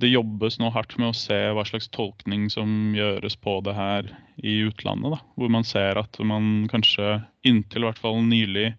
det 0.00 0.08
jobbes 0.10 0.58
nå 0.60 0.70
hardt 0.72 0.96
med 0.98 1.10
å 1.10 1.16
se 1.16 1.36
hva 1.54 1.64
slags 1.68 1.90
tolkning 1.92 2.48
som 2.52 2.94
gjøres 2.96 3.36
på 3.36 3.58
det 3.66 3.74
her 3.76 4.08
i 4.36 4.60
utlandet. 4.68 5.12
Da. 5.16 5.20
Hvor 5.36 5.52
man 5.52 5.66
ser 5.68 6.00
at 6.00 6.18
man 6.24 6.66
kanskje 6.72 7.20
inntil 7.46 7.86
hvert 7.86 8.00
fall 8.00 8.22
nylig 8.24 8.72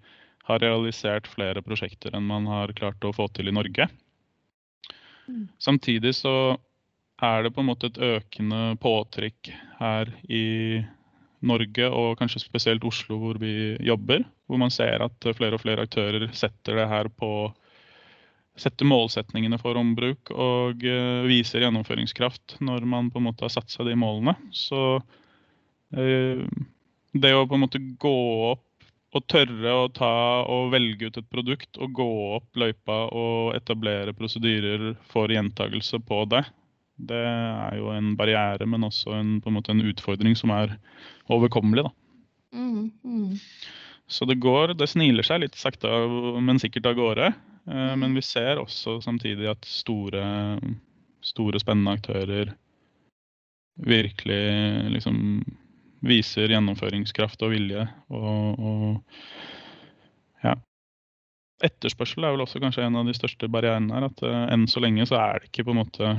har 0.49 0.63
realisert 0.63 1.29
flere 1.29 1.61
prosjekter 1.65 2.15
enn 2.17 2.25
man 2.27 2.49
har 2.49 2.73
klart 2.77 3.05
å 3.05 3.13
få 3.15 3.27
til 3.35 3.51
i 3.51 3.55
Norge. 3.55 3.87
Mm. 5.29 5.45
Samtidig 5.61 6.15
så 6.17 6.35
er 7.21 7.45
det 7.45 7.53
på 7.53 7.61
en 7.61 7.69
måte 7.69 7.91
et 7.91 8.01
økende 8.01 8.75
påtrykk 8.81 9.51
her 9.77 10.09
i 10.25 10.81
Norge, 11.45 11.87
og 11.89 12.19
kanskje 12.19 12.41
spesielt 12.43 12.85
Oslo 12.85 13.17
hvor 13.21 13.39
vi 13.41 13.77
jobber. 13.81 14.25
Hvor 14.49 14.61
man 14.61 14.73
ser 14.73 15.01
at 15.05 15.29
flere 15.37 15.57
og 15.57 15.63
flere 15.63 15.85
aktører 15.87 16.27
setter 16.37 16.81
det 16.81 16.89
her 16.89 17.09
på 17.13 17.31
Setter 18.59 18.87
målsetningene 18.89 19.57
for 19.61 19.79
ombruk 19.79 20.33
og 20.33 20.83
uh, 20.83 21.23
viser 21.29 21.63
gjennomføringskraft 21.63 22.57
når 22.59 22.87
man 22.89 23.07
på 23.11 23.21
en 23.21 23.29
måte 23.29 23.47
har 23.47 23.53
satt 23.53 23.71
seg 23.71 23.87
de 23.87 23.95
målene. 23.99 24.35
Så 24.51 24.99
uh, 24.99 26.43
det 27.11 27.31
å 27.35 27.47
på 27.47 27.57
en 27.57 27.63
måte 27.63 27.81
gå 28.01 28.17
opp 28.51 28.67
og 29.11 29.25
tørre 29.27 29.73
å 29.75 29.87
ta 29.91 30.13
og 30.47 30.69
velge 30.71 31.09
ut 31.09 31.17
et 31.19 31.27
produkt 31.31 31.79
og 31.83 31.95
gå 31.97 32.11
opp 32.37 32.59
løypa 32.59 33.03
og 33.11 33.55
etablere 33.57 34.15
prosedyrer 34.15 34.93
for 35.11 35.31
gjentagelse 35.31 35.99
på 36.07 36.23
det, 36.31 36.45
det 37.01 37.19
er 37.25 37.77
jo 37.79 37.89
en 37.91 38.13
barriere, 38.17 38.67
men 38.69 38.85
også 38.87 39.15
en, 39.17 39.33
en, 39.43 39.59
en 39.73 39.83
utfordring 39.89 40.37
som 40.37 40.53
er 40.55 40.77
overkommelig. 41.31 41.87
Da. 41.87 41.91
Mm, 42.55 42.91
mm. 43.03 43.37
Så 44.11 44.27
det 44.27 44.41
går, 44.43 44.75
det 44.75 44.89
sniler 44.91 45.23
seg 45.23 45.45
litt 45.45 45.55
sakte, 45.55 45.87
men 46.43 46.59
sikkert 46.59 46.89
av 46.91 46.97
gårde. 46.99 47.31
Eh, 47.71 47.93
men 47.95 48.15
vi 48.17 48.23
ser 48.25 48.59
også 48.59 48.97
samtidig 49.03 49.47
at 49.53 49.67
store, 49.67 50.23
store 51.23 51.61
spennende 51.63 51.95
aktører 51.95 52.51
virkelig 53.81 54.41
liksom 54.97 55.15
viser 56.05 56.51
gjennomføringskraft 56.51 57.43
og 57.45 57.53
vilje. 57.53 57.85
Og, 58.11 58.59
og 58.59 60.43
ja. 60.43 60.57
Etterspørsel 61.63 62.25
er 62.25 62.35
vel 62.35 62.43
også 62.45 62.61
kanskje 62.61 62.85
en 62.87 62.99
av 62.99 63.07
de 63.07 63.15
største 63.15 63.49
barrierene 63.53 63.95
her. 63.95 64.09
At 64.09 64.23
uh, 64.25 64.45
enn 64.51 64.67
så 64.69 64.83
lenge 64.83 65.05
så 65.09 65.19
er 65.21 65.39
det 65.39 65.51
ikke 65.51 65.67
på 65.69 65.75
en 65.75 65.81
måte 65.83 66.13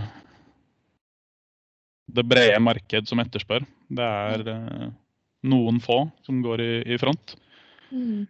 det 2.12 2.24
brede 2.28 2.58
marked 2.62 3.08
som 3.10 3.20
etterspør. 3.22 3.66
Det 3.92 4.06
er 4.06 4.46
uh, 4.48 4.88
noen 5.50 5.80
få 5.82 6.04
som 6.26 6.42
går 6.44 6.62
i, 6.62 6.72
i 6.94 7.00
front. 7.02 7.36
Mm. 7.92 8.24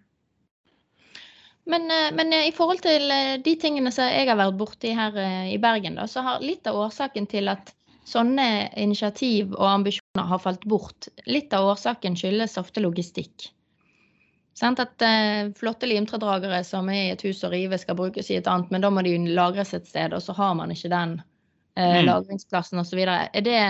Men, 1.70 1.86
eh, 1.94 2.10
men, 2.18 2.34
i 2.42 2.52
forhold 2.54 2.82
til 2.82 3.06
de 3.44 3.54
tingene 3.62 3.92
som 3.94 4.10
jeg 4.10 4.26
har 4.28 4.40
vært 4.40 4.58
borti 4.58 4.92
her 4.98 5.16
i 5.46 5.60
Bergen, 5.62 5.96
da, 6.00 6.08
så 6.10 6.24
har 6.26 6.44
litt 6.44 6.66
av 6.66 6.80
årsaken 6.88 7.30
til 7.30 7.52
at 7.52 7.70
sånne 8.08 8.46
initiativ 8.82 9.52
og 9.54 9.66
ambisjoner 9.68 10.28
har 10.28 10.40
falt 10.42 10.64
bort. 10.68 11.08
Litt 11.30 11.54
av 11.54 11.70
årsaken 11.72 12.18
skyldes 12.18 12.58
ofte 12.60 12.82
logistikk. 12.82 13.52
Sånn 14.58 14.76
at 14.82 15.02
eh, 15.02 15.48
Flotte 15.56 15.88
limtredragere 15.88 16.60
som 16.66 16.90
er 16.92 17.06
i 17.06 17.12
et 17.14 17.22
hus 17.24 17.40
og 17.46 17.54
rive 17.54 17.78
skal 17.80 17.96
brukes 17.98 18.28
i 18.30 18.36
et 18.40 18.48
annet, 18.50 18.72
men 18.74 18.84
da 18.84 18.90
må 18.92 19.04
de 19.06 19.14
lagres 19.32 19.72
et 19.76 19.88
sted, 19.88 20.12
og 20.12 20.20
så 20.24 20.36
har 20.36 20.52
man 20.58 20.74
ikke 20.74 20.92
den 20.92 21.16
eh, 21.78 22.02
mm. 22.02 22.04
lagringsplassen 22.10 22.82
osv. 22.82 23.00
Er 23.06 23.46
det, 23.46 23.62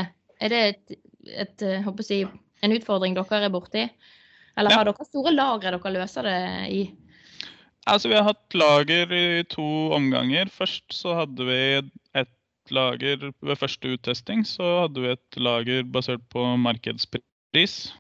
er 0.42 0.54
det 0.54 0.62
et, 0.72 0.99
et, 1.46 1.62
eh, 1.62 1.92
jeg, 2.11 2.32
en 2.62 2.75
utfordring 2.75 3.14
dere 3.18 3.44
er 3.46 3.54
borti? 3.54 3.87
Eller 4.59 4.76
har 4.76 4.88
dere 4.88 5.09
store 5.09 5.32
lagre 5.35 5.76
dere 5.76 5.94
løser 5.94 6.28
det 6.28 6.40
i? 6.73 6.82
Altså, 7.88 8.11
Vi 8.12 8.14
har 8.18 8.28
hatt 8.28 8.54
lager 8.54 9.12
i 9.16 9.42
to 9.50 9.64
omganger. 9.97 10.50
Først 10.52 10.85
så 10.94 11.16
hadde 11.18 11.47
vi 11.49 11.61
et 12.14 12.30
lager 12.71 13.32
ved 13.42 13.59
første 13.59 13.97
uttesting 13.97 14.44
så 14.47 14.85
hadde 14.85 15.02
vi 15.02 15.11
et 15.14 15.40
lager 15.40 15.82
basert 15.82 16.23
på 16.32 16.44
markedspris. 16.61 17.92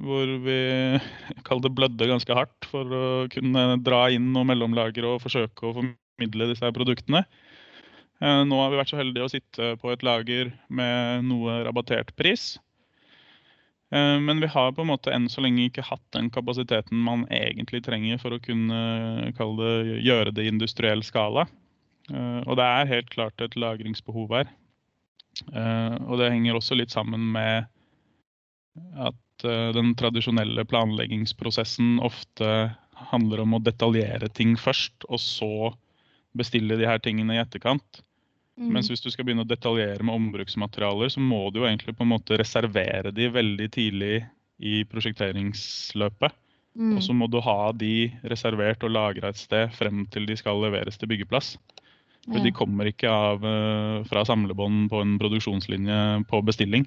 hvor 0.00 0.24
vi 0.44 0.60
kall 1.46 1.60
det 1.60 1.74
blødde 1.76 2.06
ganske 2.08 2.32
hardt 2.32 2.68
for 2.70 2.88
å 2.88 3.06
kunne 3.28 3.64
dra 3.84 4.06
inn 4.14 4.30
noe 4.32 4.46
mellomlager 4.48 5.04
og 5.04 5.20
forsøke 5.20 5.66
å 5.66 5.74
formidle 5.76 6.46
disse 6.48 6.70
produktene. 6.72 7.24
Eh, 8.22 8.42
nå 8.46 8.60
har 8.62 8.70
vi 8.70 8.78
vært 8.80 8.92
så 8.92 9.00
heldige 9.00 9.26
å 9.26 9.32
sitte 9.32 9.74
på 9.82 9.92
et 9.92 10.04
lager 10.06 10.52
med 10.68 11.26
noe 11.28 11.58
rabattert 11.66 12.14
pris. 12.16 12.54
Eh, 13.94 14.16
men 14.22 14.42
vi 14.42 14.50
har 14.50 14.74
på 14.74 14.84
en 14.84 14.90
måte 14.92 15.14
enn 15.14 15.28
så 15.32 15.44
lenge 15.44 15.66
ikke 15.68 15.86
hatt 15.86 16.04
den 16.16 16.30
kapasiteten 16.34 17.00
man 17.06 17.26
egentlig 17.34 17.82
trenger 17.86 18.20
for 18.22 18.36
å 18.36 18.42
kunne 18.42 19.30
det, 19.30 19.72
gjøre 20.06 20.34
det 20.34 20.46
i 20.46 20.52
industriell 20.52 21.04
skala. 21.06 21.46
Eh, 22.10 22.40
og 22.46 22.58
det 22.60 22.68
er 22.68 22.92
helt 22.94 23.10
klart 23.14 23.42
et 23.44 23.58
lagringsbehov 23.58 24.36
her. 24.40 24.54
Og 25.40 26.18
det 26.18 26.32
henger 26.32 26.56
også 26.58 26.74
litt 26.74 26.90
sammen 26.90 27.28
med 27.32 27.68
at 28.98 29.16
Eh, 29.44 29.72
den 29.72 29.94
tradisjonelle 29.96 30.64
planleggingsprosessen 30.68 31.98
ofte 32.04 32.74
handler 33.10 33.44
om 33.44 33.56
å 33.56 33.62
detaljere 33.64 34.28
ting 34.36 34.56
først, 34.60 35.06
og 35.08 35.20
så 35.22 35.72
bestille 36.36 36.76
de 36.78 36.88
her 36.88 37.00
tingene 37.02 37.36
i 37.36 37.42
etterkant. 37.42 38.02
Mm. 38.58 38.72
Mens 38.74 38.90
hvis 38.90 39.02
du 39.04 39.08
skal 39.12 39.26
begynne 39.26 39.44
å 39.46 39.48
detaljere 39.48 40.04
med 40.04 40.16
ombruksmaterialer, 40.16 41.12
så 41.12 41.22
må 41.22 41.46
du 41.50 41.60
jo 41.62 41.68
egentlig 41.68 41.94
på 41.96 42.04
en 42.04 42.12
måte 42.12 42.38
reservere 42.40 43.12
de 43.14 43.30
veldig 43.32 43.68
tidlig 43.72 44.20
i 44.60 44.82
prosjekteringsløpet. 44.90 46.34
Mm. 46.78 46.94
Og 46.96 47.02
så 47.02 47.14
må 47.16 47.26
du 47.30 47.40
ha 47.42 47.72
de 47.74 48.10
reservert 48.30 48.84
og 48.86 48.92
lagra 48.94 49.32
et 49.32 49.40
sted 49.40 49.72
frem 49.74 50.04
til 50.12 50.28
de 50.28 50.36
skal 50.38 50.60
leveres 50.62 51.00
til 51.00 51.10
byggeplass. 51.10 51.54
For 52.26 52.38
ja. 52.38 52.44
de 52.44 52.52
kommer 52.54 52.90
ikke 52.90 53.10
av, 53.10 53.44
eh, 53.48 54.02
fra 54.10 54.26
samlebånd 54.28 54.90
på 54.92 55.00
en 55.02 55.16
produksjonslinje 55.20 56.00
på 56.30 56.42
bestilling. 56.46 56.84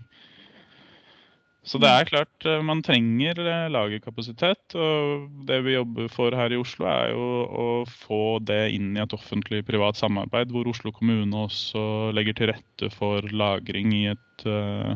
Så 1.64 1.80
det 1.80 1.88
er 1.88 2.08
klart 2.10 2.46
eh, 2.48 2.60
man 2.66 2.82
trenger 2.84 3.40
eh, 3.40 3.70
lagerkapasitet. 3.72 4.76
Og 4.76 5.30
det 5.48 5.62
vi 5.64 5.78
jobber 5.78 6.10
for 6.12 6.36
her 6.36 6.52
i 6.52 6.60
Oslo, 6.60 6.88
er 6.92 7.14
jo 7.14 7.28
å 7.48 7.68
få 7.88 8.40
det 8.44 8.74
inn 8.76 8.92
i 8.98 9.04
et 9.04 9.16
offentlig-privat 9.16 10.00
samarbeid, 10.00 10.52
hvor 10.52 10.68
Oslo 10.72 10.92
kommune 10.96 11.46
også 11.46 12.12
legger 12.16 12.38
til 12.38 12.52
rette 12.52 12.92
for 12.94 13.24
lagring 13.32 13.96
et, 14.12 14.46
eh, 14.46 14.96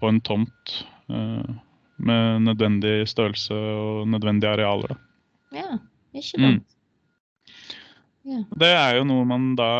på 0.00 0.10
en 0.10 0.22
tomt 0.24 0.78
med 1.10 2.44
nødvendig 2.46 3.02
størrelse 3.10 3.52
og 3.52 4.04
nødvendige 4.08 4.52
arealer. 4.54 4.92
Da. 4.94 5.58
Ja, 5.58 5.72
ikke 6.14 6.38
dumt. 6.38 6.62
Mm. 6.62 6.79
Ja. 8.28 8.42
Det 8.60 8.68
er 8.68 8.98
jo 8.98 9.04
noe 9.08 9.24
man 9.24 9.54
da 9.56 9.70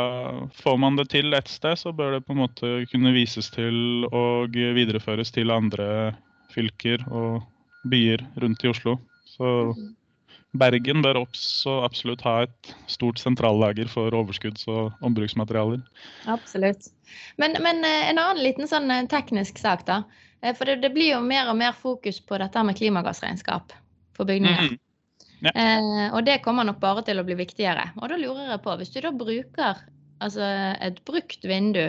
Får 0.63 0.79
man 0.81 0.97
det 0.97 1.11
til 1.13 1.35
et 1.37 1.49
sted, 1.53 1.77
så 1.77 1.93
bør 1.93 2.17
det 2.17 2.25
på 2.25 2.33
en 2.33 2.41
måte 2.41 2.71
kunne 2.89 3.13
vises 3.13 3.51
til 3.53 4.07
og 4.09 4.57
videreføres 4.57 5.33
til 5.35 5.53
andre 5.53 6.15
fylker 6.55 7.05
og 7.13 7.43
byer 7.91 8.25
rundt 8.41 8.65
i 8.65 8.71
Oslo. 8.73 8.97
Så. 9.29 9.51
Bergen 10.59 11.03
bør 11.05 11.21
også 11.21 11.77
absolutt 11.87 12.25
ha 12.27 12.41
et 12.43 12.73
stort 12.91 13.21
sentrallager 13.23 13.87
for 13.91 14.11
overskudds- 14.19 14.67
og 14.71 14.91
ombruksmaterialer. 15.07 15.79
Absolutt. 16.27 16.89
Men, 17.39 17.55
men, 17.63 17.85
eh, 17.87 18.09
en 18.11 18.19
annen 18.19 18.43
liten 18.43 18.67
sånn 18.71 18.91
eh, 18.91 19.07
teknisk 19.11 19.61
sak, 19.63 19.85
da. 19.87 20.03
Eh, 20.43 20.55
for 20.57 20.67
det, 20.67 20.81
det, 20.83 20.91
blir 20.97 21.13
jo 21.13 21.21
mer 21.23 21.53
og 21.53 21.59
mer 21.61 21.77
fokus 21.77 22.19
på 22.19 22.41
dette 22.43 22.65
med 22.67 22.79
klimagassregnskap 22.81 23.77
for 24.17 24.27
bygninger. 24.27 24.73
Mm. 24.73 24.81
Ja. 25.41 25.53
Eh, 25.55 26.07
og 26.13 26.25
det 26.27 26.41
kommer 26.45 26.67
nok 26.69 26.81
bare 26.83 27.05
til 27.07 27.21
å 27.21 27.25
bli 27.27 27.37
viktigere. 27.39 27.91
Og 28.01 28.11
da 28.13 28.19
lurer 28.21 28.53
jeg 28.53 28.63
på, 28.65 28.77
hvis 28.81 28.93
du 28.95 29.01
da 29.05 29.13
bruker 29.15 29.83
altså, 30.21 30.55
et 30.81 31.03
brukt 31.09 31.45
vindu 31.49 31.89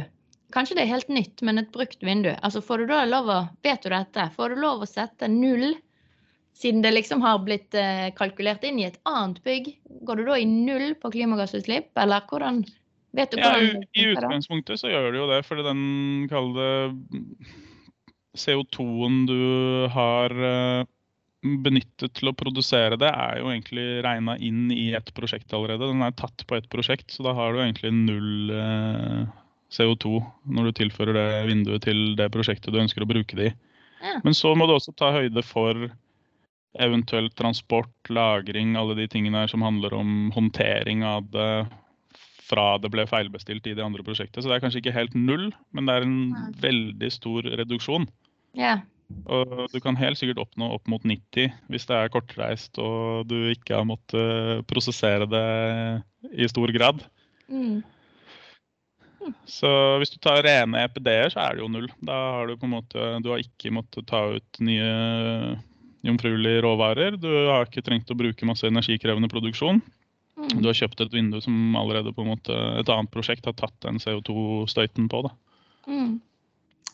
Kanskje 0.51 0.75
det 0.75 0.83
er 0.83 0.89
helt 0.91 1.07
nytt, 1.07 1.39
men 1.47 1.61
et 1.61 1.69
brukt 1.71 2.01
vindu. 2.03 2.33
Altså, 2.43 2.59
får 2.59 2.81
du 2.81 2.89
da 2.89 3.05
lov 3.07 3.29
å 3.31 3.37
Vet 3.63 3.85
du 3.85 3.93
dette? 3.93 4.25
Får 4.35 4.51
du 4.51 4.59
lov 4.59 4.83
å 4.83 4.89
sette 4.89 5.29
null, 5.31 5.77
siden 6.59 6.83
det 6.83 6.91
liksom 6.91 7.23
har 7.23 7.39
blitt 7.45 7.71
eh, 7.79 8.09
kalkulert 8.17 8.65
inn 8.67 8.81
i 8.81 8.89
et 8.89 8.99
annet 9.07 9.39
bygg? 9.47 9.69
Går 10.03 10.19
du 10.19 10.25
da 10.27 10.35
i 10.35 10.47
null 10.49 10.91
på 10.99 11.13
klimagassutslipp, 11.15 11.93
eller 12.03 12.27
hvordan 12.27 12.65
Vet 13.15 13.33
du 13.33 13.41
hvordan 13.41 13.65
ja, 13.65 13.79
I 13.95 14.05
utgangspunktet 14.13 14.79
så 14.79 14.91
gjør 14.91 15.09
du 15.11 15.17
jo 15.19 15.31
det, 15.31 15.41
fordi 15.43 15.65
den 15.65 15.81
kalde 16.31 16.67
CO2-en 18.39 19.25
du 19.27 19.41
har 19.91 20.31
eh, 20.31 20.83
benyttet 21.41 22.13
til 22.17 22.29
å 22.29 22.35
produsere 22.37 22.97
det, 23.01 23.09
er 23.09 23.39
jo 23.41 23.49
egentlig 23.49 23.85
regna 24.05 24.35
inn 24.37 24.69
i 24.73 24.91
et 24.97 25.09
prosjekt 25.17 25.53
allerede. 25.57 25.89
Den 25.89 26.05
er 26.05 26.13
tatt 26.17 26.45
på 26.47 26.57
et 26.57 26.69
prosjekt, 26.69 27.09
så 27.13 27.25
da 27.25 27.33
har 27.37 27.53
du 27.53 27.63
egentlig 27.63 27.91
null 27.95 28.53
eh, 28.53 29.23
CO2 29.73 30.19
når 30.53 30.69
du 30.69 30.77
tilfører 30.83 31.17
det 31.17 31.27
vinduet 31.49 31.87
til 31.87 32.13
det 32.19 32.29
prosjektet 32.33 32.73
du 32.73 32.81
ønsker 32.83 33.05
å 33.05 33.09
bruke 33.09 33.37
det 33.39 33.49
i. 33.49 33.55
Ja. 34.01 34.19
Men 34.25 34.37
så 34.37 34.53
må 34.57 34.67
du 34.69 34.75
også 34.75 34.93
ta 34.97 35.11
høyde 35.13 35.43
for 35.45 35.89
eventuelt 36.81 37.33
transport, 37.35 37.93
lagring, 38.09 38.77
alle 38.79 38.95
de 38.97 39.07
tingene 39.11 39.43
som 39.51 39.65
handler 39.65 39.93
om 39.97 40.31
håndtering 40.35 41.03
av 41.05 41.27
det 41.33 41.51
fra 42.51 42.75
det 42.83 42.91
ble 42.91 43.05
feilbestilt 43.07 43.67
i 43.67 43.75
det 43.77 43.83
andre 43.83 44.03
prosjektet. 44.05 44.41
Så 44.43 44.49
det 44.49 44.57
er 44.57 44.63
kanskje 44.63 44.81
ikke 44.83 44.95
helt 44.95 45.15
null, 45.17 45.49
men 45.75 45.87
det 45.87 45.95
er 45.95 46.07
en 46.07 46.17
veldig 46.63 47.11
stor 47.13 47.47
reduksjon. 47.59 48.07
Ja. 48.59 48.79
Og 49.31 49.65
du 49.71 49.79
kan 49.83 49.97
helt 49.99 50.19
sikkert 50.19 50.41
oppnå 50.43 50.71
opp 50.75 50.89
mot 50.91 51.03
90 51.07 51.51
hvis 51.71 51.87
det 51.89 51.97
er 51.97 52.11
kortreist 52.13 52.77
og 52.81 53.29
du 53.29 53.37
ikke 53.53 53.77
har 53.79 53.87
måttet 53.87 54.65
prosessere 54.69 55.27
det 55.29 55.47
i 56.31 56.49
stor 56.51 56.73
grad. 56.75 57.03
Mm. 57.51 57.81
Så 59.45 59.69
hvis 60.01 60.13
du 60.13 60.17
tar 60.21 60.41
rene 60.45 60.81
EPD-er, 60.87 61.29
så 61.33 61.43
er 61.43 61.55
det 61.55 61.63
jo 61.63 61.69
null. 61.71 61.89
Da 62.01 62.17
har 62.37 62.49
du 62.49 62.55
på 62.57 62.65
en 62.65 62.73
måte 62.73 63.09
Du 63.21 63.29
har 63.29 63.43
ikke 63.43 63.73
måttet 63.73 64.07
ta 64.09 64.23
ut 64.33 64.61
nye 64.63 65.57
jomfruelige 66.01 66.63
råvarer. 66.65 67.17
Du 67.21 67.29
har 67.29 67.67
ikke 67.67 67.83
trengt 67.85 68.09
å 68.09 68.17
bruke 68.17 68.47
masse 68.49 68.65
energikrevende 68.67 69.29
produksjon. 69.31 69.81
Mm. 70.39 70.57
Du 70.57 70.69
har 70.69 70.77
kjøpt 70.77 71.03
et 71.05 71.13
vindu 71.13 71.37
som 71.43 71.77
allerede 71.77 72.13
på 72.15 72.25
en 72.25 72.31
måte 72.33 72.57
et 72.79 72.89
annet 72.89 73.13
prosjekt 73.13 73.45
har 73.45 73.53
tatt 73.59 73.75
den 73.85 74.01
CO2-støyten 74.01 75.09
på. 75.11 75.21
da. 75.27 75.35
Mm. 75.85 76.17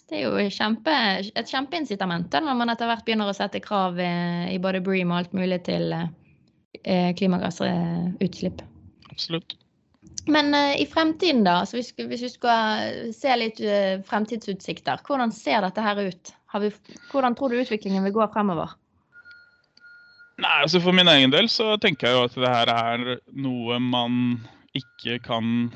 Det 0.08 0.22
er 0.22 0.24
jo 0.24 0.50
kjempe, 0.54 0.94
et 1.36 1.52
kjempeincitament 1.52 2.32
når 2.40 2.56
man 2.56 2.72
etter 2.72 2.88
hvert 2.88 3.04
begynner 3.08 3.28
å 3.28 3.36
sette 3.36 3.60
krav 3.64 4.00
i 4.00 4.56
både 4.64 4.80
Bream 4.84 5.12
og 5.12 5.20
alt 5.20 5.36
mulig 5.36 5.60
til 5.68 5.92
eh, 5.94 7.10
klimagassutslipp. 7.20 8.64
Absolutt. 9.12 9.58
Men 10.32 10.54
uh, 10.56 10.74
i 10.80 10.86
fremtiden, 10.88 11.44
da, 11.44 11.62
altså 11.64 11.80
hvis, 11.80 11.92
hvis, 12.00 12.24
vi 12.24 12.32
skal 12.32 13.12
se 13.16 13.36
litt 13.36 13.60
fremtidsutsikter, 14.08 15.04
hvordan 15.08 15.32
ser 15.36 15.64
dette 15.68 15.84
her 15.84 16.00
ut? 16.08 16.34
Vi, 16.64 16.72
hvordan 17.12 17.36
tror 17.36 17.52
du 17.52 17.60
utviklingen 17.60 18.08
vil 18.08 18.16
gå 18.16 18.28
fremover? 18.32 18.78
Nei, 20.38 20.56
altså 20.62 20.80
For 20.84 20.94
min 20.94 21.10
egen 21.10 21.34
del 21.34 21.50
så 21.50 21.76
tenker 21.82 22.08
jeg 22.08 22.18
jo 22.18 22.26
at 22.28 22.36
det 22.38 22.54
her 22.54 22.72
er 22.74 23.06
noe 23.34 23.80
man 23.82 24.38
ikke 24.78 25.18
kan 25.26 25.72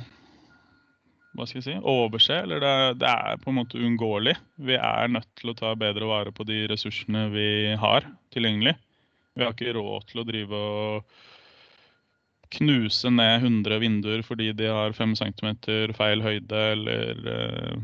hva 1.37 1.47
skal 1.47 1.61
jeg 1.61 1.67
si, 1.67 1.75
overse. 1.87 2.35
Eller 2.43 2.61
det, 2.63 2.75
det, 3.01 3.09
er 3.11 3.41
på 3.41 3.51
en 3.51 3.59
måte 3.61 3.79
uunngåelig. 3.79 4.35
Vi 4.67 4.77
er 4.77 5.11
nødt 5.11 5.29
til 5.39 5.53
å 5.53 5.57
ta 5.57 5.73
bedre 5.79 6.09
vare 6.09 6.33
på 6.35 6.45
de 6.47 6.63
ressursene 6.71 7.27
vi 7.33 7.47
har 7.79 8.07
tilgjengelig. 8.35 8.75
Vi 9.37 9.45
har 9.45 9.55
ikke 9.55 9.75
råd 9.77 10.09
til 10.09 10.23
å 10.23 10.27
drive 10.27 10.59
og 10.59 11.19
knuse 12.51 13.07
ned 13.15 13.45
100 13.47 13.79
vinduer 13.79 14.25
fordi 14.27 14.49
de 14.59 14.67
har 14.67 14.91
5 14.91 15.13
cm 15.21 15.53
feil 15.95 16.23
høyde 16.25 16.63
eller 16.73 17.21
uh, 17.23 17.77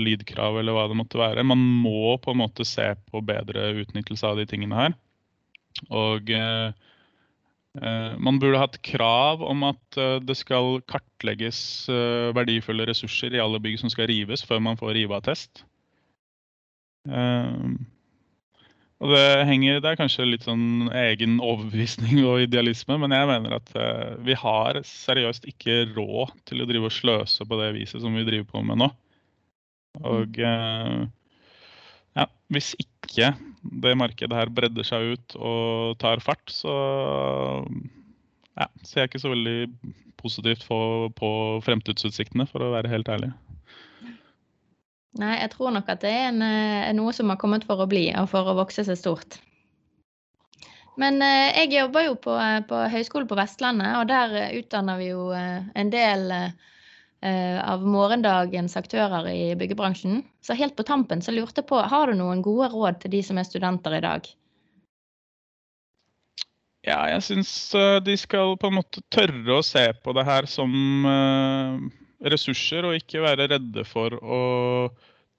lydkrav 0.00 0.56
eller 0.56 0.72
hva 0.72 0.86
det 0.88 0.96
måtte 0.96 1.20
være. 1.20 1.44
Man 1.44 1.60
må 1.60 2.16
på 2.24 2.32
en 2.32 2.40
måte 2.40 2.64
se 2.64 2.88
på 3.10 3.20
bedre 3.20 3.74
utnyttelse 3.82 4.30
av 4.30 4.40
de 4.40 4.48
tingene 4.48 4.80
her. 4.80 4.96
Og 5.92 6.32
Eh, 6.32 6.72
man 8.18 8.38
burde 8.40 8.60
hatt 8.60 8.78
krav 8.86 9.42
om 9.44 9.64
at 9.68 9.98
eh, 10.00 10.18
det 10.24 10.36
skal 10.38 10.80
kartlegges 10.90 11.60
eh, 11.92 12.30
verdifulle 12.36 12.86
ressurser 12.88 13.34
i 13.34 13.42
alle 13.42 13.60
bygg 13.62 13.78
som 13.82 13.92
skal 13.92 14.08
rives, 14.10 14.44
før 14.46 14.62
man 14.64 14.78
får 14.80 14.96
riveattest. 14.98 15.64
Og 18.98 19.12
det, 19.14 19.22
henger, 19.48 19.78
det 19.80 19.88
er 19.92 19.96
kanskje 20.00 20.26
litt 20.26 20.44
sånn 20.44 20.90
egen 20.90 21.38
overbevisning 21.40 22.18
og 22.26 22.42
idealisme, 22.42 22.98
men 23.00 23.14
jeg 23.14 23.28
mener 23.30 23.54
at 23.56 23.70
vi 24.26 24.34
har 24.36 24.80
seriøst 24.84 25.46
ikke 25.48 25.86
råd 25.94 26.34
til 26.50 26.60
å 26.60 26.66
drive 26.68 26.90
og 26.90 26.92
sløse 26.92 27.46
på 27.48 27.60
det 27.62 27.70
viset 27.78 28.02
som 28.02 28.18
vi 28.18 28.26
driver 28.26 28.50
på 28.50 28.64
med 28.66 28.82
nå. 28.82 28.90
Og 30.02 30.36
ja, 30.42 32.26
hvis 32.52 32.74
ikke 32.82 32.97
det 33.14 33.94
markedet 33.98 34.36
her 34.36 34.50
bredder 34.52 34.86
seg 34.86 35.14
ut 35.14 35.36
og 35.38 35.96
tar 36.02 36.20
fart, 36.24 36.44
så 36.52 36.74
ja, 38.58 38.68
ser 38.84 39.04
jeg 39.04 39.12
ikke 39.12 39.22
så 39.22 39.32
veldig 39.32 39.58
positivt 40.18 40.64
på, 40.68 40.78
på 41.16 41.30
fremtidsutsiktene, 41.66 42.46
for 42.50 42.64
å 42.64 42.72
være 42.74 42.90
helt 42.92 43.10
ærlig. 43.12 43.32
Nei, 45.18 45.34
jeg 45.40 45.50
tror 45.54 45.72
nok 45.74 45.88
at 45.90 46.02
det 46.04 46.10
er 46.14 46.26
en, 46.30 46.42
eh, 46.44 46.90
noe 46.94 47.14
som 47.16 47.30
har 47.32 47.38
kommet 47.40 47.64
for 47.66 47.80
å 47.80 47.88
bli, 47.90 48.08
og 48.18 48.28
for 48.30 48.46
å 48.46 48.56
vokse 48.58 48.84
seg 48.86 48.98
stort. 48.98 49.38
Men 50.98 51.22
eh, 51.22 51.54
jeg 51.62 51.72
jobber 51.78 52.08
jo 52.08 52.16
på, 52.18 52.34
på 52.68 52.82
høyskole 52.92 53.30
på 53.30 53.38
Vestlandet, 53.38 53.94
og 53.98 54.10
der 54.10 54.58
utdanner 54.58 54.98
vi 55.00 55.12
jo 55.12 55.30
en 55.34 55.94
del 55.94 56.30
eh, 56.34 56.74
av 57.18 57.82
morgendagens 57.82 58.76
aktører 58.78 59.26
i 59.32 59.54
byggebransjen. 59.58 60.20
Så 60.44 60.54
helt 60.54 60.76
på 60.78 60.84
tampen 60.86 61.22
så 61.24 61.32
lurte 61.34 61.62
jeg 61.62 61.68
på, 61.70 61.80
har 61.82 62.06
du 62.06 62.18
noen 62.18 62.42
gode 62.46 62.68
råd 62.70 63.00
til 63.02 63.16
de 63.16 63.22
som 63.26 63.40
er 63.40 63.48
studenter 63.48 63.96
i 63.98 64.02
dag? 64.04 64.28
Ja, 66.86 67.00
jeg 67.10 67.24
syns 67.26 67.50
de 68.06 68.14
skal 68.16 68.54
på 68.60 68.70
en 68.70 68.78
måte 68.78 69.02
tørre 69.10 69.58
å 69.58 69.64
se 69.66 69.82
på 69.98 70.14
det 70.14 70.24
her 70.28 70.46
som 70.48 70.70
ressurser, 72.22 72.86
og 72.86 73.00
ikke 73.00 73.24
være 73.26 73.48
redde 73.50 73.84
for 73.88 74.14
å 74.22 74.40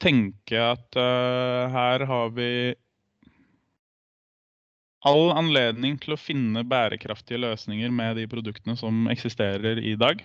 tenke 0.04 0.60
at 0.60 1.00
her 1.00 2.06
har 2.12 2.36
vi 2.36 2.52
all 5.08 5.32
anledning 5.32 5.96
til 6.04 6.16
å 6.16 6.20
finne 6.20 6.66
bærekraftige 6.68 7.40
løsninger 7.40 7.92
med 7.92 8.20
de 8.20 8.28
produktene 8.32 8.76
som 8.80 9.08
eksisterer 9.12 9.80
i 9.80 9.96
dag. 10.00 10.22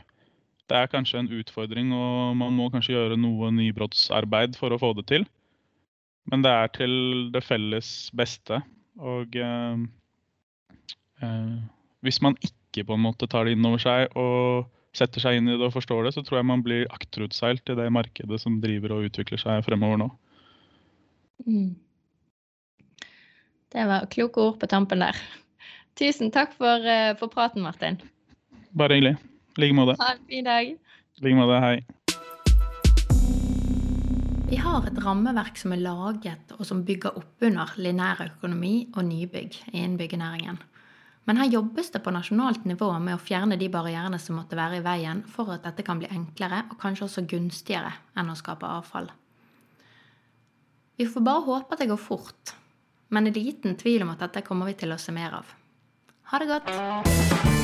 Det 0.71 0.77
er 0.79 0.89
kanskje 0.89 1.21
en 1.21 1.33
utfordring, 1.37 1.91
og 1.93 2.37
man 2.41 2.55
må 2.57 2.71
kanskje 2.73 2.95
gjøre 2.95 3.19
noe 3.21 3.51
nybrottsarbeid 3.53 4.57
for 4.57 4.73
å 4.73 4.81
få 4.81 4.95
det 4.97 5.07
til. 5.11 5.27
Men 6.33 6.45
det 6.45 6.53
er 6.53 6.71
til 6.73 6.95
det 7.35 7.45
felles 7.45 7.91
beste. 8.17 8.63
Og 8.97 9.37
eh, 9.37 9.83
eh, 11.21 11.59
hvis 12.07 12.23
man 12.25 12.39
ikke 12.41 12.87
på 12.89 12.97
en 12.97 13.05
måte 13.05 13.29
tar 13.31 13.45
det 13.45 13.57
inn 13.57 13.69
over 13.69 13.83
seg 13.83 14.17
og 14.17 14.71
setter 14.97 15.21
seg 15.21 15.39
inn 15.39 15.51
i 15.51 15.57
det 15.59 15.69
og 15.69 15.75
forstår 15.75 16.07
det, 16.07 16.15
så 16.17 16.23
tror 16.25 16.41
jeg 16.41 16.49
man 16.49 16.63
blir 16.65 16.89
akterutseilt 16.95 17.69
i 17.69 17.79
det 17.79 17.91
markedet 17.93 18.41
som 18.41 18.61
driver 18.63 18.97
og 18.97 19.09
utvikler 19.11 19.41
seg 19.43 19.65
fremover 19.67 20.01
nå. 20.01 20.09
Mm. 21.45 21.75
Det 23.75 23.87
var 23.91 24.07
kloke 24.13 24.41
ord 24.41 24.61
på 24.63 24.71
tampen 24.71 25.03
der. 25.03 25.19
Tusen 25.99 26.31
takk 26.35 26.55
for, 26.55 26.83
uh, 26.87 27.13
for 27.19 27.31
praten, 27.31 27.63
Martin. 27.67 27.99
Bare 28.75 28.97
hyggelig. 28.97 29.17
I 29.57 29.61
like 29.61 29.75
måte. 29.75 29.95
Ha 29.99 30.13
en 30.13 30.27
fin 30.29 30.45
dag. 30.45 30.67
I 31.21 31.23
like 31.23 31.37
måte. 31.39 31.61
Hei. 31.63 31.85
Vi 34.49 34.57
har 34.61 34.87
et 34.87 34.99
rammeverk 35.05 35.57
som 35.59 35.73
er 35.75 35.83
laget 35.83 36.53
og 36.59 36.67
som 36.67 36.83
bygger 36.87 37.17
opp 37.19 37.43
under 37.47 37.71
linær 37.79 38.21
økonomi 38.27 38.89
og 38.93 39.07
nybygg 39.07 39.57
innen 39.73 39.97
byggenæringen. 39.99 40.59
Men 41.25 41.41
her 41.41 41.49
jobbes 41.49 41.89
det 41.91 42.03
på 42.05 42.13
nasjonalt 42.13 42.67
nivå 42.69 42.91
med 43.01 43.17
å 43.17 43.23
fjerne 43.23 43.57
de 43.57 43.71
barrierene 43.73 44.19
som 44.21 44.37
måtte 44.37 44.59
være 44.59 44.83
i 44.83 44.85
veien, 44.85 45.23
for 45.25 45.55
at 45.55 45.65
dette 45.65 45.87
kan 45.87 46.03
bli 46.03 46.11
enklere 46.13 46.67
og 46.69 46.77
kanskje 46.83 47.07
også 47.07 47.25
gunstigere 47.31 47.95
enn 48.19 48.29
å 48.29 48.37
skape 48.37 48.69
avfall. 48.69 49.09
Vi 51.01 51.09
får 51.09 51.25
bare 51.25 51.47
håpe 51.49 51.75
at 51.75 51.81
det 51.81 51.91
går 51.91 52.03
fort, 52.03 52.55
men 53.09 53.31
er 53.31 53.39
liten 53.39 53.79
tvil 53.81 54.05
om 54.05 54.13
at 54.13 54.27
dette 54.27 54.45
kommer 54.45 54.69
vi 54.69 54.77
til 54.85 54.93
å 54.93 55.01
se 55.01 55.17
mer 55.17 55.41
av. 55.41 55.57
Ha 56.31 56.43
det 56.43 56.53
godt! 56.53 57.64